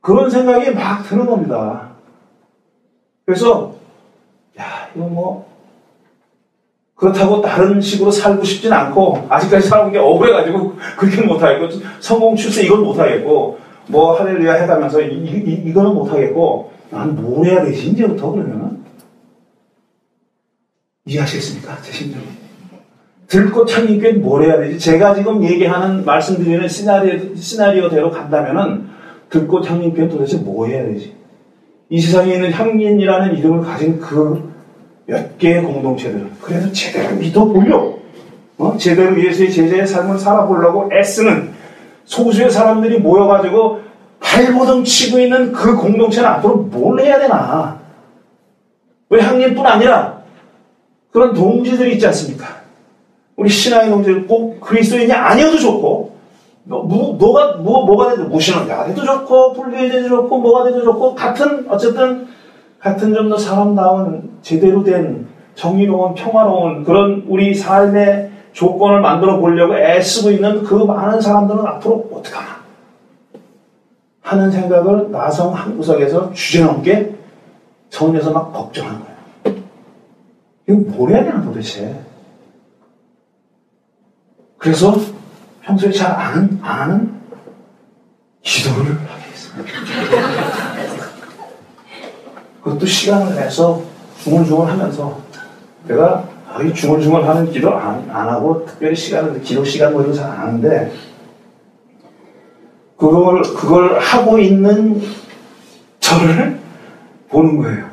그런 0.00 0.28
생각이 0.28 0.70
막 0.72 1.02
드는 1.04 1.26
겁니다. 1.26 1.90
그래서 3.24 3.74
야 4.58 4.88
이거 4.94 5.06
뭐 5.06 5.49
그렇다고 7.00 7.40
다른 7.40 7.80
식으로 7.80 8.10
살고 8.10 8.44
싶진 8.44 8.70
않고 8.72 9.26
아직까지 9.30 9.66
살아온 9.66 9.90
게 9.90 9.98
억울해가지고 9.98 10.74
그렇게 10.98 11.22
못하겠고 11.22 11.80
성공 11.98 12.36
출세 12.36 12.62
이건 12.62 12.84
못하겠고 12.84 13.58
뭐 13.86 14.18
할렐루야 14.18 14.52
해가면서 14.54 15.00
이, 15.00 15.14
이, 15.14 15.62
이거는 15.68 15.94
못하겠고 15.94 16.70
난 16.90 17.16
뭘 17.16 17.46
해야 17.46 17.64
되지 17.64 17.88
이제부터 17.88 18.32
그러면은 18.32 18.80
이해하시겠습니까? 21.06 21.78
제 21.82 21.90
심정 21.92 22.20
들고 23.28 23.64
창님께 23.64 24.14
뭘 24.14 24.42
해야 24.42 24.58
되지? 24.58 24.78
제가 24.78 25.14
지금 25.14 25.42
얘기하는 25.42 26.04
말씀드리는 26.04 26.68
시나리오, 26.68 27.34
시나리오대로 27.34 28.10
간다면은 28.10 28.88
들고 29.30 29.62
창님께 29.62 30.08
도대체 30.08 30.36
뭐 30.38 30.66
해야 30.66 30.84
되지? 30.84 31.14
이 31.88 32.00
세상에 32.00 32.34
있는 32.34 32.52
향민이라는 32.52 33.36
이름을 33.38 33.64
가진 33.64 33.98
그 34.00 34.50
몇 35.10 35.38
개의 35.38 35.62
공동체들 35.62 36.30
그래서 36.40 36.70
제대로 36.70 37.16
믿어보려 37.16 37.94
어? 38.58 38.76
제대로 38.76 39.20
예수의 39.20 39.50
제자의 39.50 39.84
삶을 39.84 40.16
살아보려고 40.18 40.88
애쓰는 40.92 41.50
소수의 42.04 42.48
사람들이 42.48 43.00
모여가지고 43.00 43.80
발버둥 44.20 44.84
치고 44.84 45.18
있는 45.18 45.50
그 45.50 45.76
공동체는 45.76 46.28
앞으로 46.28 46.56
뭘 46.58 47.00
해야 47.00 47.18
되나 47.18 47.80
왜 49.08 49.20
향민뿐 49.20 49.66
아니라 49.66 50.20
그런 51.10 51.34
동지들이 51.34 51.94
있지 51.94 52.06
않습니까? 52.06 52.60
우리 53.34 53.48
신앙의 53.48 53.90
동지들 53.90 54.26
꼭 54.28 54.60
그리스도인이 54.60 55.12
아니어도 55.12 55.58
좋고 55.58 56.16
너, 56.64 56.82
뭐, 56.82 57.14
뭐가 57.14 57.56
뭐, 57.56 57.84
뭐가 57.84 58.10
돼도 58.10 58.28
무신론자가 58.28 58.86
돼도 58.86 59.04
좋고 59.04 59.54
불교에 59.54 59.90
도 59.90 60.08
좋고 60.08 60.38
뭐가 60.38 60.64
돼도 60.64 60.84
좋고 60.84 61.16
같은 61.16 61.66
어쨌든 61.68 62.28
같은 62.80 63.12
좀 63.14 63.28
더 63.28 63.36
사람다운 63.36 64.38
제대로 64.42 64.82
된 64.82 65.28
정의로운 65.54 66.14
평화로운 66.14 66.84
그런 66.84 67.24
우리 67.28 67.54
삶의 67.54 68.30
조건을 68.52 69.00
만들어 69.00 69.38
보려고 69.38 69.76
애쓰고 69.76 70.30
있는 70.30 70.64
그 70.64 70.74
많은 70.74 71.20
사람들은 71.20 71.66
앞으로 71.66 72.08
어떡하나 72.12 72.60
하는 74.22 74.50
생각을 74.50 75.10
나성 75.10 75.52
한 75.54 75.76
구석에서 75.76 76.32
주제넘게 76.32 77.14
정리해서 77.90 78.32
막 78.32 78.52
걱정하는 78.52 79.00
거예요. 79.00 79.58
이거 80.68 80.96
뭘 80.96 81.10
해야 81.12 81.24
되나 81.24 81.42
도대체. 81.42 81.94
그래서 84.56 84.94
평소에 85.62 85.90
잘 85.90 86.12
아는, 86.12 86.58
아는 86.62 87.20
기도를 88.42 88.92
하게 88.92 89.22
했습니다. 89.30 90.69
그것도 92.62 92.86
시간을 92.86 93.36
내서 93.36 93.82
중얼중얼 94.22 94.68
하면서 94.70 95.18
내가 95.86 96.24
거의 96.54 96.74
중얼중얼 96.74 97.24
하는 97.24 97.50
기도 97.50 97.74
안, 97.74 98.08
안 98.10 98.28
하고 98.28 98.66
특별히 98.66 98.94
시간을, 98.94 99.40
기도 99.42 99.64
시간 99.64 99.92
뭐 99.92 100.02
이런 100.02 100.12
거 100.12 100.18
잘 100.18 100.30
안 100.30 100.38
하는데 100.48 100.92
그걸, 102.96 103.40
그걸 103.42 103.98
하고 103.98 104.38
있는 104.38 105.00
저를 106.00 106.58
보는 107.30 107.56
거예요. 107.62 107.88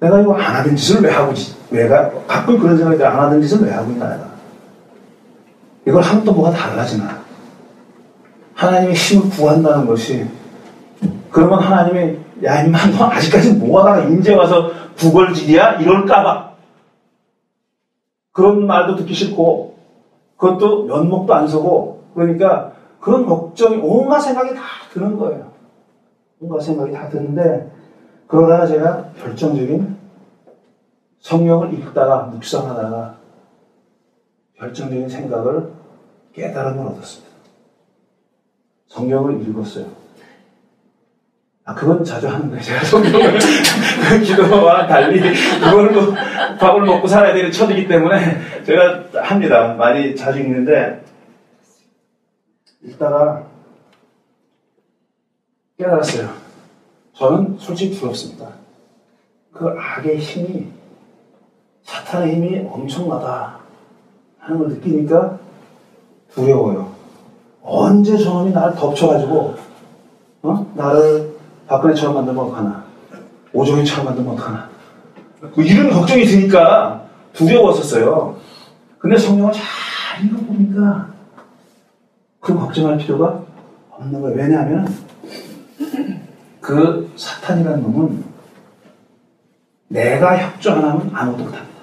내가 0.00 0.20
이거 0.20 0.34
안 0.34 0.56
하던 0.56 0.74
짓을 0.74 1.00
왜 1.02 1.10
하고, 1.12 1.32
왜가, 1.70 2.10
가끔 2.26 2.58
그런 2.58 2.76
생각이 2.76 2.98
들어. 2.98 3.08
안 3.08 3.20
하던 3.20 3.40
짓을 3.40 3.64
왜 3.64 3.70
하고 3.70 3.92
있나, 3.92 4.08
내가. 4.08 4.26
이걸 5.86 6.02
하면 6.02 6.24
또 6.24 6.32
뭐가 6.32 6.50
달라지나. 6.50 7.20
하나님의 8.54 8.94
힘을 8.94 9.30
구한다는 9.30 9.86
것이, 9.86 10.26
그러면 11.30 11.60
하나님이 11.60 12.18
야, 12.44 12.62
임마, 12.62 12.78
너 12.96 13.06
아직까지 13.06 13.54
뭐하다가 13.54 14.08
인제 14.08 14.34
와서 14.34 14.70
구걸질이야? 14.96 15.80
이럴까봐. 15.80 16.54
그런 18.32 18.66
말도 18.66 18.96
듣기 18.96 19.14
싫고, 19.14 19.76
그것도 20.36 20.84
면목도 20.84 21.34
안 21.34 21.48
서고, 21.48 22.04
그러니까 22.14 22.72
그런 23.00 23.24
걱정이, 23.24 23.76
온갖 23.76 24.20
생각이 24.20 24.54
다 24.54 24.62
드는 24.92 25.16
거예요. 25.16 25.52
온갖 26.40 26.60
생각이 26.60 26.92
다 26.92 27.08
드는데, 27.08 27.72
그러다가 28.26 28.66
제가 28.66 29.12
결정적인 29.22 29.96
성령을 31.20 31.72
읽다가, 31.74 32.24
묵상하다가, 32.24 33.16
결정적인 34.58 35.08
생각을 35.08 35.72
깨달음을 36.34 36.86
얻었습니다. 36.86 37.34
성경을 38.88 39.48
읽었어요. 39.48 40.05
아, 41.68 41.74
그건 41.74 42.04
자주 42.04 42.28
하는 42.28 42.48
거예요. 42.48 42.62
제가 42.62 42.84
성경을. 42.84 43.38
그 44.08 44.20
기도와 44.22 44.86
달리, 44.86 45.18
그걸로 45.58 46.14
밥을 46.60 46.82
먹고 46.82 47.08
살아야 47.08 47.34
되는 47.34 47.50
처지기 47.50 47.88
때문에 47.88 48.62
제가 48.64 49.24
합니다. 49.24 49.74
많이 49.74 50.14
자주 50.14 50.38
읽는데, 50.38 51.04
읽다가 52.84 53.42
깨달았어요. 55.76 56.30
저는 57.14 57.56
솔직히 57.58 57.98
부럽습니다. 57.98 58.46
그 59.52 59.68
악의 59.76 60.18
힘이, 60.18 60.68
사탄의 61.82 62.36
힘이 62.36 62.68
엄청나다 62.70 63.58
하는 64.38 64.58
걸 64.60 64.68
느끼니까 64.68 65.36
두려워요. 66.32 66.94
언제 67.60 68.16
저놈이 68.16 68.52
나를 68.52 68.76
덮쳐가지고, 68.76 69.56
어? 70.42 70.72
나를 70.76 71.35
박근혜처럼 71.66 72.14
만들면 72.14 72.44
어떡하나. 72.44 72.84
오종이처럼 73.52 74.06
만들면 74.06 74.34
어떡하나. 74.34 74.68
뭐 75.40 75.64
이런 75.64 75.90
걱정이 75.90 76.24
드니까 76.24 77.06
두려웠었어요. 77.32 78.36
근데 78.98 79.16
성경을 79.16 79.52
잘 79.52 80.24
읽어보니까 80.24 81.08
그 82.40 82.54
걱정할 82.54 82.96
필요가 82.98 83.42
없는 83.90 84.20
거예요. 84.20 84.36
왜냐하면 84.36 84.94
그 86.60 87.12
사탄이라는 87.16 87.82
놈은 87.82 88.24
내가 89.88 90.36
협조 90.36 90.72
안 90.72 90.78
하면 90.78 91.10
아무도 91.14 91.44
못 91.44 91.54
합니다. 91.54 91.76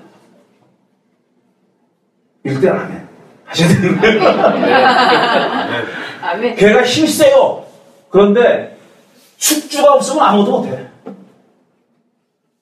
읽을 2.45 2.69
아멘. 2.69 3.07
하셔야 3.45 3.67
되는 3.69 3.97
거예요. 3.99 4.21
아멘. 6.21 6.55
걔가 6.55 6.83
힘 6.83 7.07
세요. 7.07 7.65
그런데 8.09 8.72
숙주가 9.43 9.93
없으면 9.93 10.23
아무도 10.23 10.59
못해. 10.59 10.87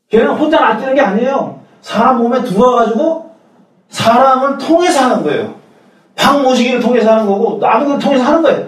걔는 0.10 0.32
혼자 0.32 0.60
놔두는 0.60 0.96
게 0.96 1.02
아니에요. 1.02 1.62
사람 1.82 2.18
몸에 2.18 2.42
들어와가지고 2.42 3.36
사람을 3.90 4.58
통해서 4.58 5.02
하는 5.04 5.24
거예요. 5.24 5.54
방모시기를 6.16 6.80
통해서 6.80 7.12
하는 7.12 7.28
거고 7.28 7.60
나무를 7.62 8.00
통해서 8.00 8.24
하는 8.24 8.42
거예요. 8.42 8.68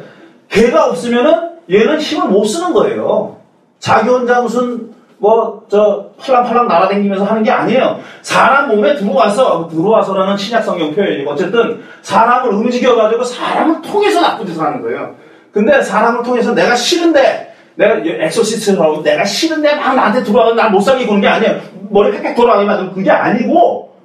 걔가 0.49 0.89
없으면은 0.89 1.53
얘는 1.71 1.99
힘을 1.99 2.27
못 2.27 2.45
쓰는 2.45 2.71
거예요. 2.73 3.37
자기 3.79 4.09
혼자 4.09 4.41
무슨 4.41 4.93
뭐 5.17 5.63
저 5.69 6.09
팔랑팔랑 6.19 6.67
날아다니면서 6.67 7.25
하는 7.25 7.41
게 7.41 7.49
아니에요. 7.49 7.99
사람 8.21 8.67
몸에 8.67 8.95
들어와서 8.95 9.67
들어와서라는 9.69 10.37
신약 10.37 10.63
성경 10.63 10.93
표현이고 10.93 11.31
어쨌든 11.31 11.81
사람을 12.03 12.53
움직여 12.53 12.95
가지고 12.95 13.23
사람을 13.23 13.81
통해서 13.81 14.21
나쁜 14.21 14.45
짓을 14.45 14.61
하는 14.61 14.83
거예요. 14.83 15.15
근데 15.51 15.81
사람을 15.81 16.23
통해서 16.23 16.53
내가 16.53 16.75
싫은데 16.75 17.52
내가 17.75 17.95
exorcist를 18.25 18.79
하고 18.79 19.01
내가 19.01 19.25
싫은데 19.25 19.75
막 19.75 19.95
나한테 19.95 20.23
들어와서 20.23 20.53
날못 20.55 20.83
살게 20.83 21.05
구는 21.05 21.21
게 21.21 21.27
아니에요. 21.27 21.61
머리 21.89 22.11
팩팩 22.11 22.35
돌아가게 22.35 22.65
만들면 22.65 22.93
그게 22.93 23.09
아니고 23.11 23.95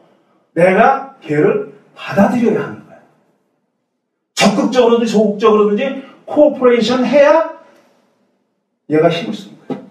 내가 0.54 1.14
걔를 1.20 1.72
받아들여야 1.94 2.64
하는 2.64 2.86
거예요. 2.86 3.00
적극적으로든지 4.34 5.12
소극적으로든지 5.12 6.04
cooperation 6.24 7.04
해야 7.04 7.50
얘가 8.90 9.08
힘을 9.08 9.34
쓰는 9.34 9.56
거예요. 9.68 9.82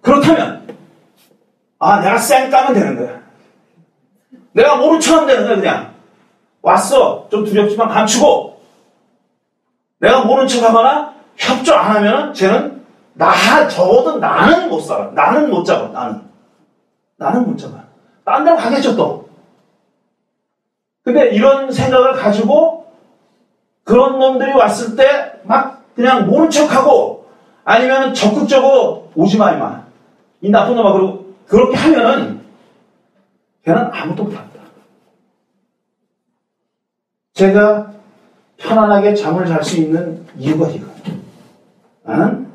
그렇다면 0.00 0.66
아 1.78 2.00
내가 2.00 2.18
쌩 2.18 2.50
까면 2.50 2.74
되는 2.74 2.96
거야. 2.96 3.20
내가 4.52 4.76
모른 4.76 4.98
척하면 5.00 5.26
되는 5.28 5.44
거야 5.44 5.56
그냥. 5.56 5.94
왔어 6.62 7.28
좀 7.30 7.44
두렵지만 7.44 7.88
감추고 7.88 8.60
내가 9.98 10.24
모른 10.24 10.46
척하거나 10.48 11.14
협조 11.36 11.74
안 11.74 11.96
하면 11.96 12.34
쟤는 12.34 12.84
나 13.16 13.66
적어도 13.68 14.18
나는 14.18 14.68
못 14.68 14.80
살아. 14.80 15.10
나는 15.12 15.50
못 15.50 15.64
잡아. 15.64 15.88
나는 15.88 16.22
나는 17.16 17.46
못 17.46 17.56
잡아. 17.58 17.84
딴 18.24 18.44
데로 18.44 18.56
가겠죠 18.56 18.96
또. 18.96 19.28
근데 21.02 21.30
이런 21.30 21.70
생각을 21.70 22.14
가지고 22.14 22.92
그런 23.84 24.18
놈들이 24.18 24.52
왔을 24.52 24.96
때 24.96 25.36
막 25.46 25.84
그냥 25.94 26.26
모른 26.26 26.50
척하고 26.50 27.26
아니면 27.64 28.12
적극적으로 28.12 29.10
오지 29.14 29.38
마 29.38 29.52
이마. 29.52 29.86
이 30.42 30.50
나쁜 30.50 30.76
놈아 30.76 30.92
그러고 30.92 31.34
그렇게 31.46 31.76
하면은 31.76 32.44
걔는 33.64 33.90
아무도 33.92 34.24
못한다. 34.24 34.60
제가 37.32 37.92
편안하게 38.58 39.14
잠을 39.14 39.46
잘 39.46 39.62
수 39.62 39.76
있는 39.80 40.26
이유가 40.36 40.68
이거예요. 40.68 40.94
나는 42.02 42.45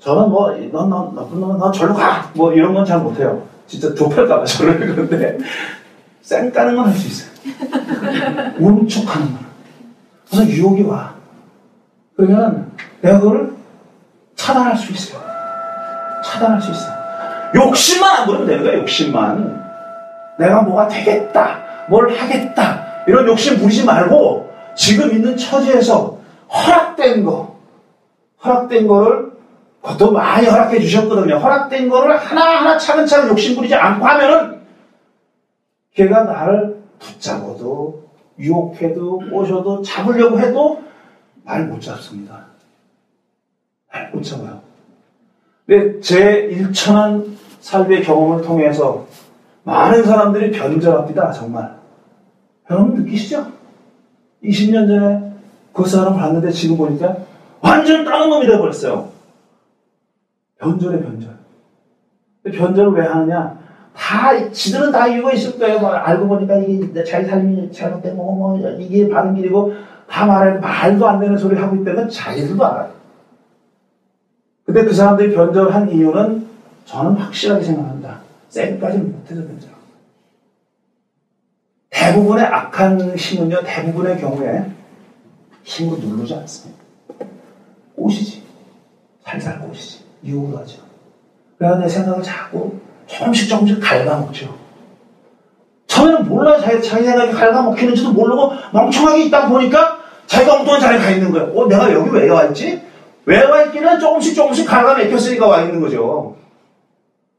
저는 0.00 0.30
뭐, 0.30 0.50
넌, 0.52 0.90
넌, 0.90 1.14
나쁜 1.14 1.40
놈은 1.40 1.58
너 1.58 1.70
절로 1.72 1.94
가! 1.94 2.30
뭐 2.34 2.52
이런 2.52 2.72
건 2.74 2.84
잘 2.84 2.98
못해요. 3.00 3.42
진짜 3.66 3.92
좁힐까봐 3.94 4.44
저를 4.44 4.78
그런데 4.94 5.38
쌩 6.22 6.52
까는 6.52 6.76
건 6.76 6.86
할 6.86 6.94
수 6.94 7.06
있어요. 7.08 7.28
울척하는 8.58 9.26
건. 9.32 9.38
그래서 10.30 10.46
유혹이 10.46 10.82
와. 10.84 11.14
그러면 12.16 12.70
내가 13.00 13.18
그걸 13.20 13.52
차단할 14.36 14.76
수 14.76 14.92
있어요. 14.92 15.20
차단할 16.24 16.60
수 16.60 16.70
있어요. 16.70 16.92
욕심만 17.54 18.16
안 18.20 18.26
부리면 18.26 18.46
되는 18.46 18.62
거야, 18.64 18.76
욕심만. 18.78 19.64
내가 20.38 20.62
뭐가 20.62 20.86
되겠다, 20.88 21.58
뭘 21.88 22.10
하겠다, 22.14 22.84
이런 23.08 23.26
욕심 23.26 23.58
부리지 23.58 23.84
말고 23.84 24.48
지금 24.76 25.10
있는 25.10 25.36
처지에서 25.36 26.18
허락된 26.52 27.24
거, 27.24 27.56
허락된 28.44 28.86
거를 28.86 29.27
그것도 29.88 30.12
많이 30.12 30.46
허락해 30.46 30.80
주셨거든요. 30.80 31.36
허락된 31.36 31.88
거를 31.88 32.18
하나하나 32.18 32.76
차근차근 32.76 33.30
욕심 33.30 33.56
부리지 33.56 33.74
않고 33.74 34.04
하면은 34.04 34.58
걔가 35.94 36.24
나를 36.24 36.82
붙잡아도 36.98 38.08
유혹해도 38.38 39.18
꼬셔도 39.30 39.82
잡으려고 39.82 40.38
해도 40.38 40.82
말못 41.44 41.80
잡습니다. 41.80 42.46
말못 43.90 44.22
잡아요. 44.22 44.60
근데 45.66 46.00
제 46.00 46.48
1천한 46.50 47.36
삶의 47.60 48.02
경험을 48.02 48.42
통해서 48.42 49.06
많은 49.64 50.04
사람들이 50.04 50.50
변절합니다. 50.50 51.32
정말. 51.32 51.76
여러분 52.70 52.94
느끼시죠? 52.94 53.50
20년 54.44 54.86
전에 54.86 55.32
그 55.72 55.86
사람을 55.86 56.18
봤는데 56.18 56.50
지금 56.50 56.76
보니까 56.76 57.16
완전 57.60 58.04
다른 58.04 58.28
놈이 58.28 58.46
되어버렸어요. 58.46 59.17
변절의 60.58 61.02
변절. 61.02 61.38
변절을 62.44 62.92
왜 62.92 63.06
하느냐? 63.06 63.58
다, 63.94 64.50
지들은 64.50 64.92
다 64.92 65.06
이유가 65.08 65.32
있을 65.32 65.58
거예요. 65.58 65.80
뭐 65.80 65.90
알고 65.90 66.28
보니까 66.28 66.56
이게 66.58 67.04
자기 67.04 67.26
삶이 67.26 67.72
잘못된 67.72 68.16
거고, 68.16 68.32
뭐, 68.34 68.58
이게 68.78 69.08
바른 69.08 69.34
길이고, 69.34 69.72
다 70.08 70.24
말해도 70.24 70.60
말도 70.60 71.08
안 71.08 71.20
되는 71.20 71.36
소리 71.36 71.56
하고 71.56 71.76
있다는 71.76 72.08
자기들도 72.08 72.64
알아요. 72.64 72.92
근데 74.64 74.84
그 74.84 74.92
사람들이 74.92 75.34
변절한 75.34 75.90
이유는 75.90 76.46
저는 76.84 77.12
확실하게 77.12 77.64
생각합니다. 77.64 78.20
쌩까지는 78.48 79.12
못해서 79.12 79.42
변절. 79.42 79.70
대부분의 81.90 82.44
악한 82.44 83.16
힘은요, 83.16 83.60
대부분의 83.64 84.18
경우에 84.20 84.70
힘으로 85.64 85.98
누르지 85.98 86.34
않습니다. 86.34 86.82
꼬시지. 87.96 88.42
살살 89.24 89.60
꼬시지. 89.60 90.07
유혹을 90.24 90.58
하죠. 90.60 90.82
그래서 91.56 91.76
내 91.78 91.88
생각을 91.88 92.22
자꾸 92.22 92.74
조금씩 93.06 93.48
조금씩 93.48 93.80
갉아먹죠. 93.80 94.56
처음에는 95.86 96.28
몰라요. 96.28 96.60
자기, 96.60 96.82
자기 96.82 97.04
생각이 97.04 97.32
갉아먹히는지도 97.32 98.12
모르고 98.12 98.52
멍청하게 98.72 99.24
있다 99.24 99.48
보니까 99.48 99.98
자기가 100.26 100.60
엉뚱한 100.60 100.80
자리에 100.80 100.98
가 101.00 101.10
있는 101.10 101.30
거예요. 101.32 101.52
어, 101.58 101.66
내가 101.66 101.92
여기 101.92 102.10
왜 102.10 102.28
와 102.28 102.44
있지? 102.46 102.82
왜 103.24 103.42
와 103.44 103.62
있기는 103.64 103.98
조금씩 103.98 104.34
조금씩 104.34 104.66
갉아먹혔으니까 104.68 105.46
와 105.46 105.62
있는 105.62 105.80
거죠. 105.80 106.36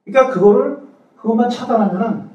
그러니까 0.06 0.34
그거를, 0.34 0.78
그것만 1.22 1.50
차단하면은 1.50 2.30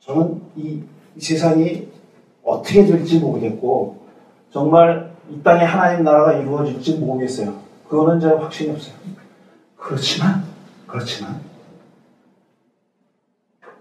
저는 0.00 0.40
이 0.56 0.82
세상이 1.18 1.88
어떻게 2.42 2.84
될지 2.84 3.18
모르겠고 3.18 4.01
정말 4.52 5.10
이 5.30 5.42
땅에 5.42 5.64
하나님 5.64 6.04
나라가 6.04 6.34
이루어질지 6.34 6.96
모르겠어요. 6.96 7.54
그거는 7.88 8.20
제 8.20 8.28
확신이 8.28 8.70
없어요. 8.70 8.94
그렇지만 9.76 10.44
그렇지만 10.86 11.40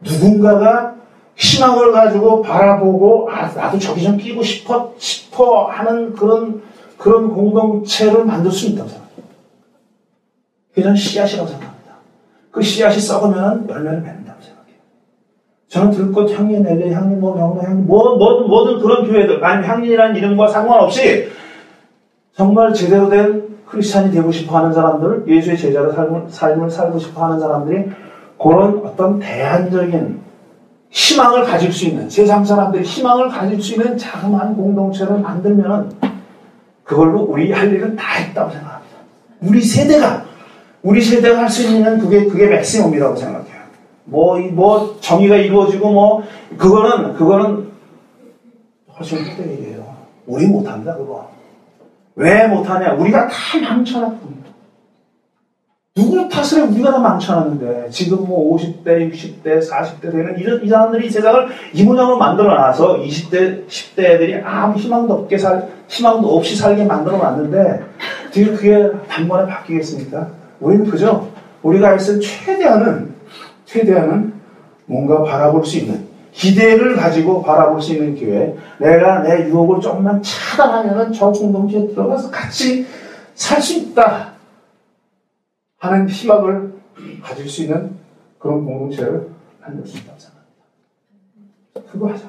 누군가가 0.02 0.96
희망을 1.36 1.92
가지고 1.92 2.42
바라보고 2.42 3.30
아 3.30 3.48
나도 3.54 3.80
저기 3.80 4.04
좀 4.04 4.18
끼고 4.18 4.44
싶어 4.44 4.94
싶어 4.98 5.66
하는 5.66 6.14
그런 6.14 6.64
그런 6.98 7.34
공동체를 7.34 8.26
만들 8.26 8.52
수 8.52 8.68
있다고 8.68 8.90
생각해요. 8.90 9.26
그게 10.70 10.84
저는 10.84 10.96
씨앗이라고 10.96 11.50
생각합니다. 11.50 11.96
그 12.52 12.62
씨앗이 12.62 13.00
썩으면 13.00 13.68
열매를 13.70 14.04
생각해요. 14.04 14.41
저는 15.72 15.92
들꽃 15.92 16.38
향리 16.38 16.60
넬리 16.60 16.92
향리 16.92 17.16
뭐 17.16 17.34
명로 17.34 17.62
향리 17.62 17.82
뭐 17.84 18.18
뭐든 18.18 18.48
뭐든 18.48 18.80
그런 18.82 19.08
교회들 19.08 19.44
아니 19.44 19.66
향리라는 19.66 20.18
이름과 20.18 20.50
상관없이 20.50 21.30
정말 22.36 22.74
제대로 22.74 23.10
된 23.10 23.52
크리스찬이 23.68 24.12
되고 24.12 24.30
싶어 24.34 24.58
하는 24.58 24.74
사람들, 24.74 25.24
예수의 25.28 25.58
제자로 25.58 25.94
삶을, 25.94 26.24
삶을 26.28 26.70
살고 26.70 27.00
싶어 27.00 27.24
하는 27.24 27.40
사람들이 27.40 27.90
그런 28.38 28.82
어떤 28.86 29.20
대안적인 29.20 30.20
희망을 30.90 31.46
가질 31.46 31.72
수 31.72 31.86
있는, 31.86 32.10
세상 32.10 32.44
사람들이 32.44 32.84
희망을 32.84 33.30
가질 33.30 33.62
수 33.62 33.76
있는 33.76 33.98
자그마한 33.98 34.58
공동체를 34.58 35.20
만들면 35.20 35.94
그걸로 36.84 37.22
우리 37.22 37.54
할 37.54 37.72
일은 37.72 37.96
다 37.96 38.16
했다고 38.16 38.52
생각합니다. 38.52 38.98
우리 39.42 39.62
세대가, 39.62 40.26
우리 40.84 41.02
세대가 41.02 41.44
할 41.44 41.50
수 41.50 41.64
있는 41.64 41.98
그게, 41.98 42.26
그게 42.26 42.48
맥시멈이라고 42.48 43.16
생각해요. 43.16 43.61
뭐, 44.06 44.40
뭐, 44.40 44.98
정의가 45.00 45.36
이루어지고 45.38 45.92
뭐, 45.92 46.24
그거는, 46.58 47.14
그거는 47.14 47.72
훨씬 48.98 49.20
후대 49.20 49.54
일이에요. 49.54 49.96
우리 50.26 50.48
못합니다, 50.48 50.96
그거. 50.96 51.30
왜 52.16 52.48
못하냐? 52.48 52.94
우리가 52.94 53.28
다 53.28 53.60
망쳐놨습니다. 53.62 54.42
누구 55.94 56.30
탓을 56.30 56.64
해? 56.64 56.68
우리가 56.72 56.92
다 56.92 57.00
망쳐놨는데, 57.00 57.90
지금 57.90 58.26
뭐 58.26 58.56
50대, 58.56 59.12
60대, 59.12 59.60
40대 59.60 60.12
되는 60.12 60.38
이런, 60.38 60.64
이 60.64 60.70
사람들이 60.70 61.08
이 61.08 61.10
세상을 61.10 61.48
이 61.74 61.84
모양으로 61.84 62.18
만들어 62.18 62.56
놔서 62.56 63.00
20대, 63.00 63.68
10대 63.68 64.00
애들이 64.00 64.36
아무 64.42 64.78
희망도 64.78 65.14
없게 65.14 65.38
살, 65.38 65.68
희망도 65.88 66.36
없이 66.36 66.56
살게 66.56 66.86
만들어 66.86 67.18
놨는데, 67.18 67.84
뒤에 68.32 68.46
그게 68.46 68.90
단번에 69.10 69.48
바뀌겠습니까? 69.48 70.30
우리는 70.62 70.86
그죠? 70.90 71.30
우리가 71.62 71.90
할수 71.90 72.14
있는 72.14 72.26
최대한은, 72.26 73.11
최대한은 73.72 74.34
뭔가 74.86 75.24
바라볼 75.24 75.66
수 75.66 75.78
있는, 75.78 76.06
기대를 76.34 76.96
가지고 76.96 77.42
바라볼 77.42 77.82
수 77.82 77.94
있는 77.94 78.16
기회. 78.16 78.56
내가 78.80 79.22
내 79.22 79.48
유혹을 79.48 79.80
조금만 79.82 80.22
차단하면은 80.22 81.14
저 81.14 81.32
공동체에 81.32 81.88
들어가서 81.88 82.30
같이 82.32 82.86
살 83.36 83.62
수 83.62 83.78
있다. 83.78 84.32
하는 85.78 86.08
희망을 86.08 86.74
가질 87.24 87.50
수 87.50 87.64
있는 87.64 87.98
그런 88.38 88.64
공동체를 88.66 89.30
만들 89.60 89.86
수 89.86 89.98
있다고 89.98 90.20
생각합니다. 90.20 91.92
그거 91.92 92.10
하자. 92.10 92.26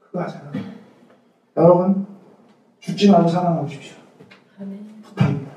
그거 0.00 0.20
하자. 0.22 0.40
여러분, 1.56 2.06
죽지 2.80 3.10
말고 3.10 3.28
살아남으십시오. 3.28 3.96
부탁입니다. 5.04 5.52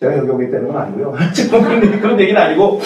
제가 0.00 0.16
여기 0.18 0.30
오기 0.30 0.50
때문은 0.50 0.76
아니고요. 0.76 1.12
그런 2.00 2.18
얘기는 2.20 2.40
아니고, 2.40 2.80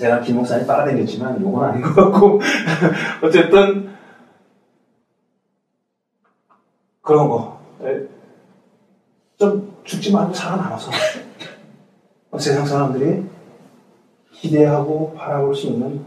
제가 0.00 0.22
김 0.22 0.36
목사님 0.36 0.66
따라다녔지만, 0.66 1.42
요건 1.42 1.68
아닌 1.68 1.82
것 1.82 1.94
같고, 1.94 2.40
어쨌든, 3.22 3.94
그런 7.02 7.28
거. 7.28 7.60
에, 7.82 8.08
좀 9.38 9.76
죽지 9.84 10.10
말고 10.10 10.32
살아남아서, 10.32 10.90
세상 12.40 12.64
사람들이 12.64 13.28
기대하고 14.32 15.12
바라볼 15.14 15.54
수 15.54 15.66
있는 15.66 16.02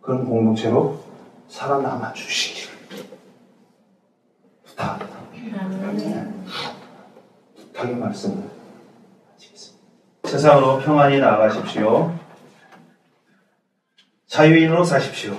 그런 0.00 0.24
공동체로 0.24 0.98
살아남아 1.46 2.12
주시기를 2.14 2.74
부탁합니다. 4.64 5.18
부탁의 7.56 7.94
말씀을 7.94 8.50
하시겠습니다. 9.34 9.78
세상으로 10.24 10.80
평안히 10.80 11.20
나아가십시오. 11.20 12.23
자유인으로 14.34 14.82
사십시오. 14.82 15.36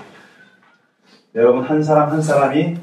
여러분 1.35 1.65
한 1.65 1.83
사람 1.83 2.11
한 2.11 2.21
사람이 2.21 2.77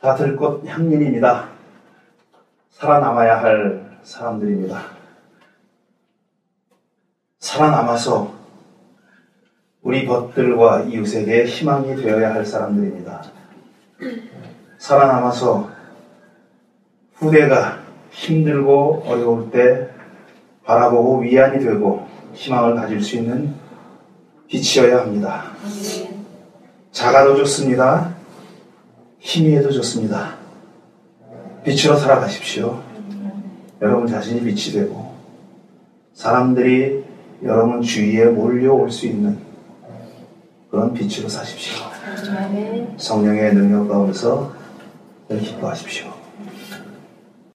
다 0.00 0.14
들꽃 0.14 0.64
향린입니다. 0.64 1.48
살아남아야 2.70 3.42
할 3.42 3.98
사람들입니다. 4.04 4.80
살아남아서 7.40 8.32
우리 9.82 10.06
벗들과 10.06 10.82
이웃에게 10.82 11.44
희망이 11.44 11.96
되어야 11.96 12.32
할 12.32 12.46
사람들입니다. 12.46 13.24
살아남아서 14.78 15.72
후대가 17.14 17.80
힘들고 18.12 19.02
어려울 19.06 19.50
때 19.50 19.90
바라보고 20.62 21.22
위안이 21.22 21.58
되고 21.58 22.06
희망을 22.32 22.76
가질 22.76 23.02
수 23.02 23.16
있는 23.16 23.59
빛이어야 24.50 25.02
합니다. 25.02 25.52
작아도 26.90 27.36
좋습니다. 27.36 28.16
희미해도 29.20 29.70
좋습니다. 29.70 30.34
빛으로 31.64 31.96
살아가십시오. 31.96 32.82
여러분 33.80 34.08
자신이 34.08 34.40
빛이 34.40 34.74
되고 34.74 35.14
사람들이 36.14 37.04
여러분 37.44 37.80
주위에 37.80 38.24
몰려올 38.26 38.90
수 38.90 39.06
있는 39.06 39.38
그런 40.68 40.92
빛으로 40.94 41.28
사십시오. 41.28 41.84
성령의 42.96 43.54
능력 43.54 43.88
가운데서 43.88 44.52
늘 45.28 45.40
기뻐하십시오. 45.40 46.19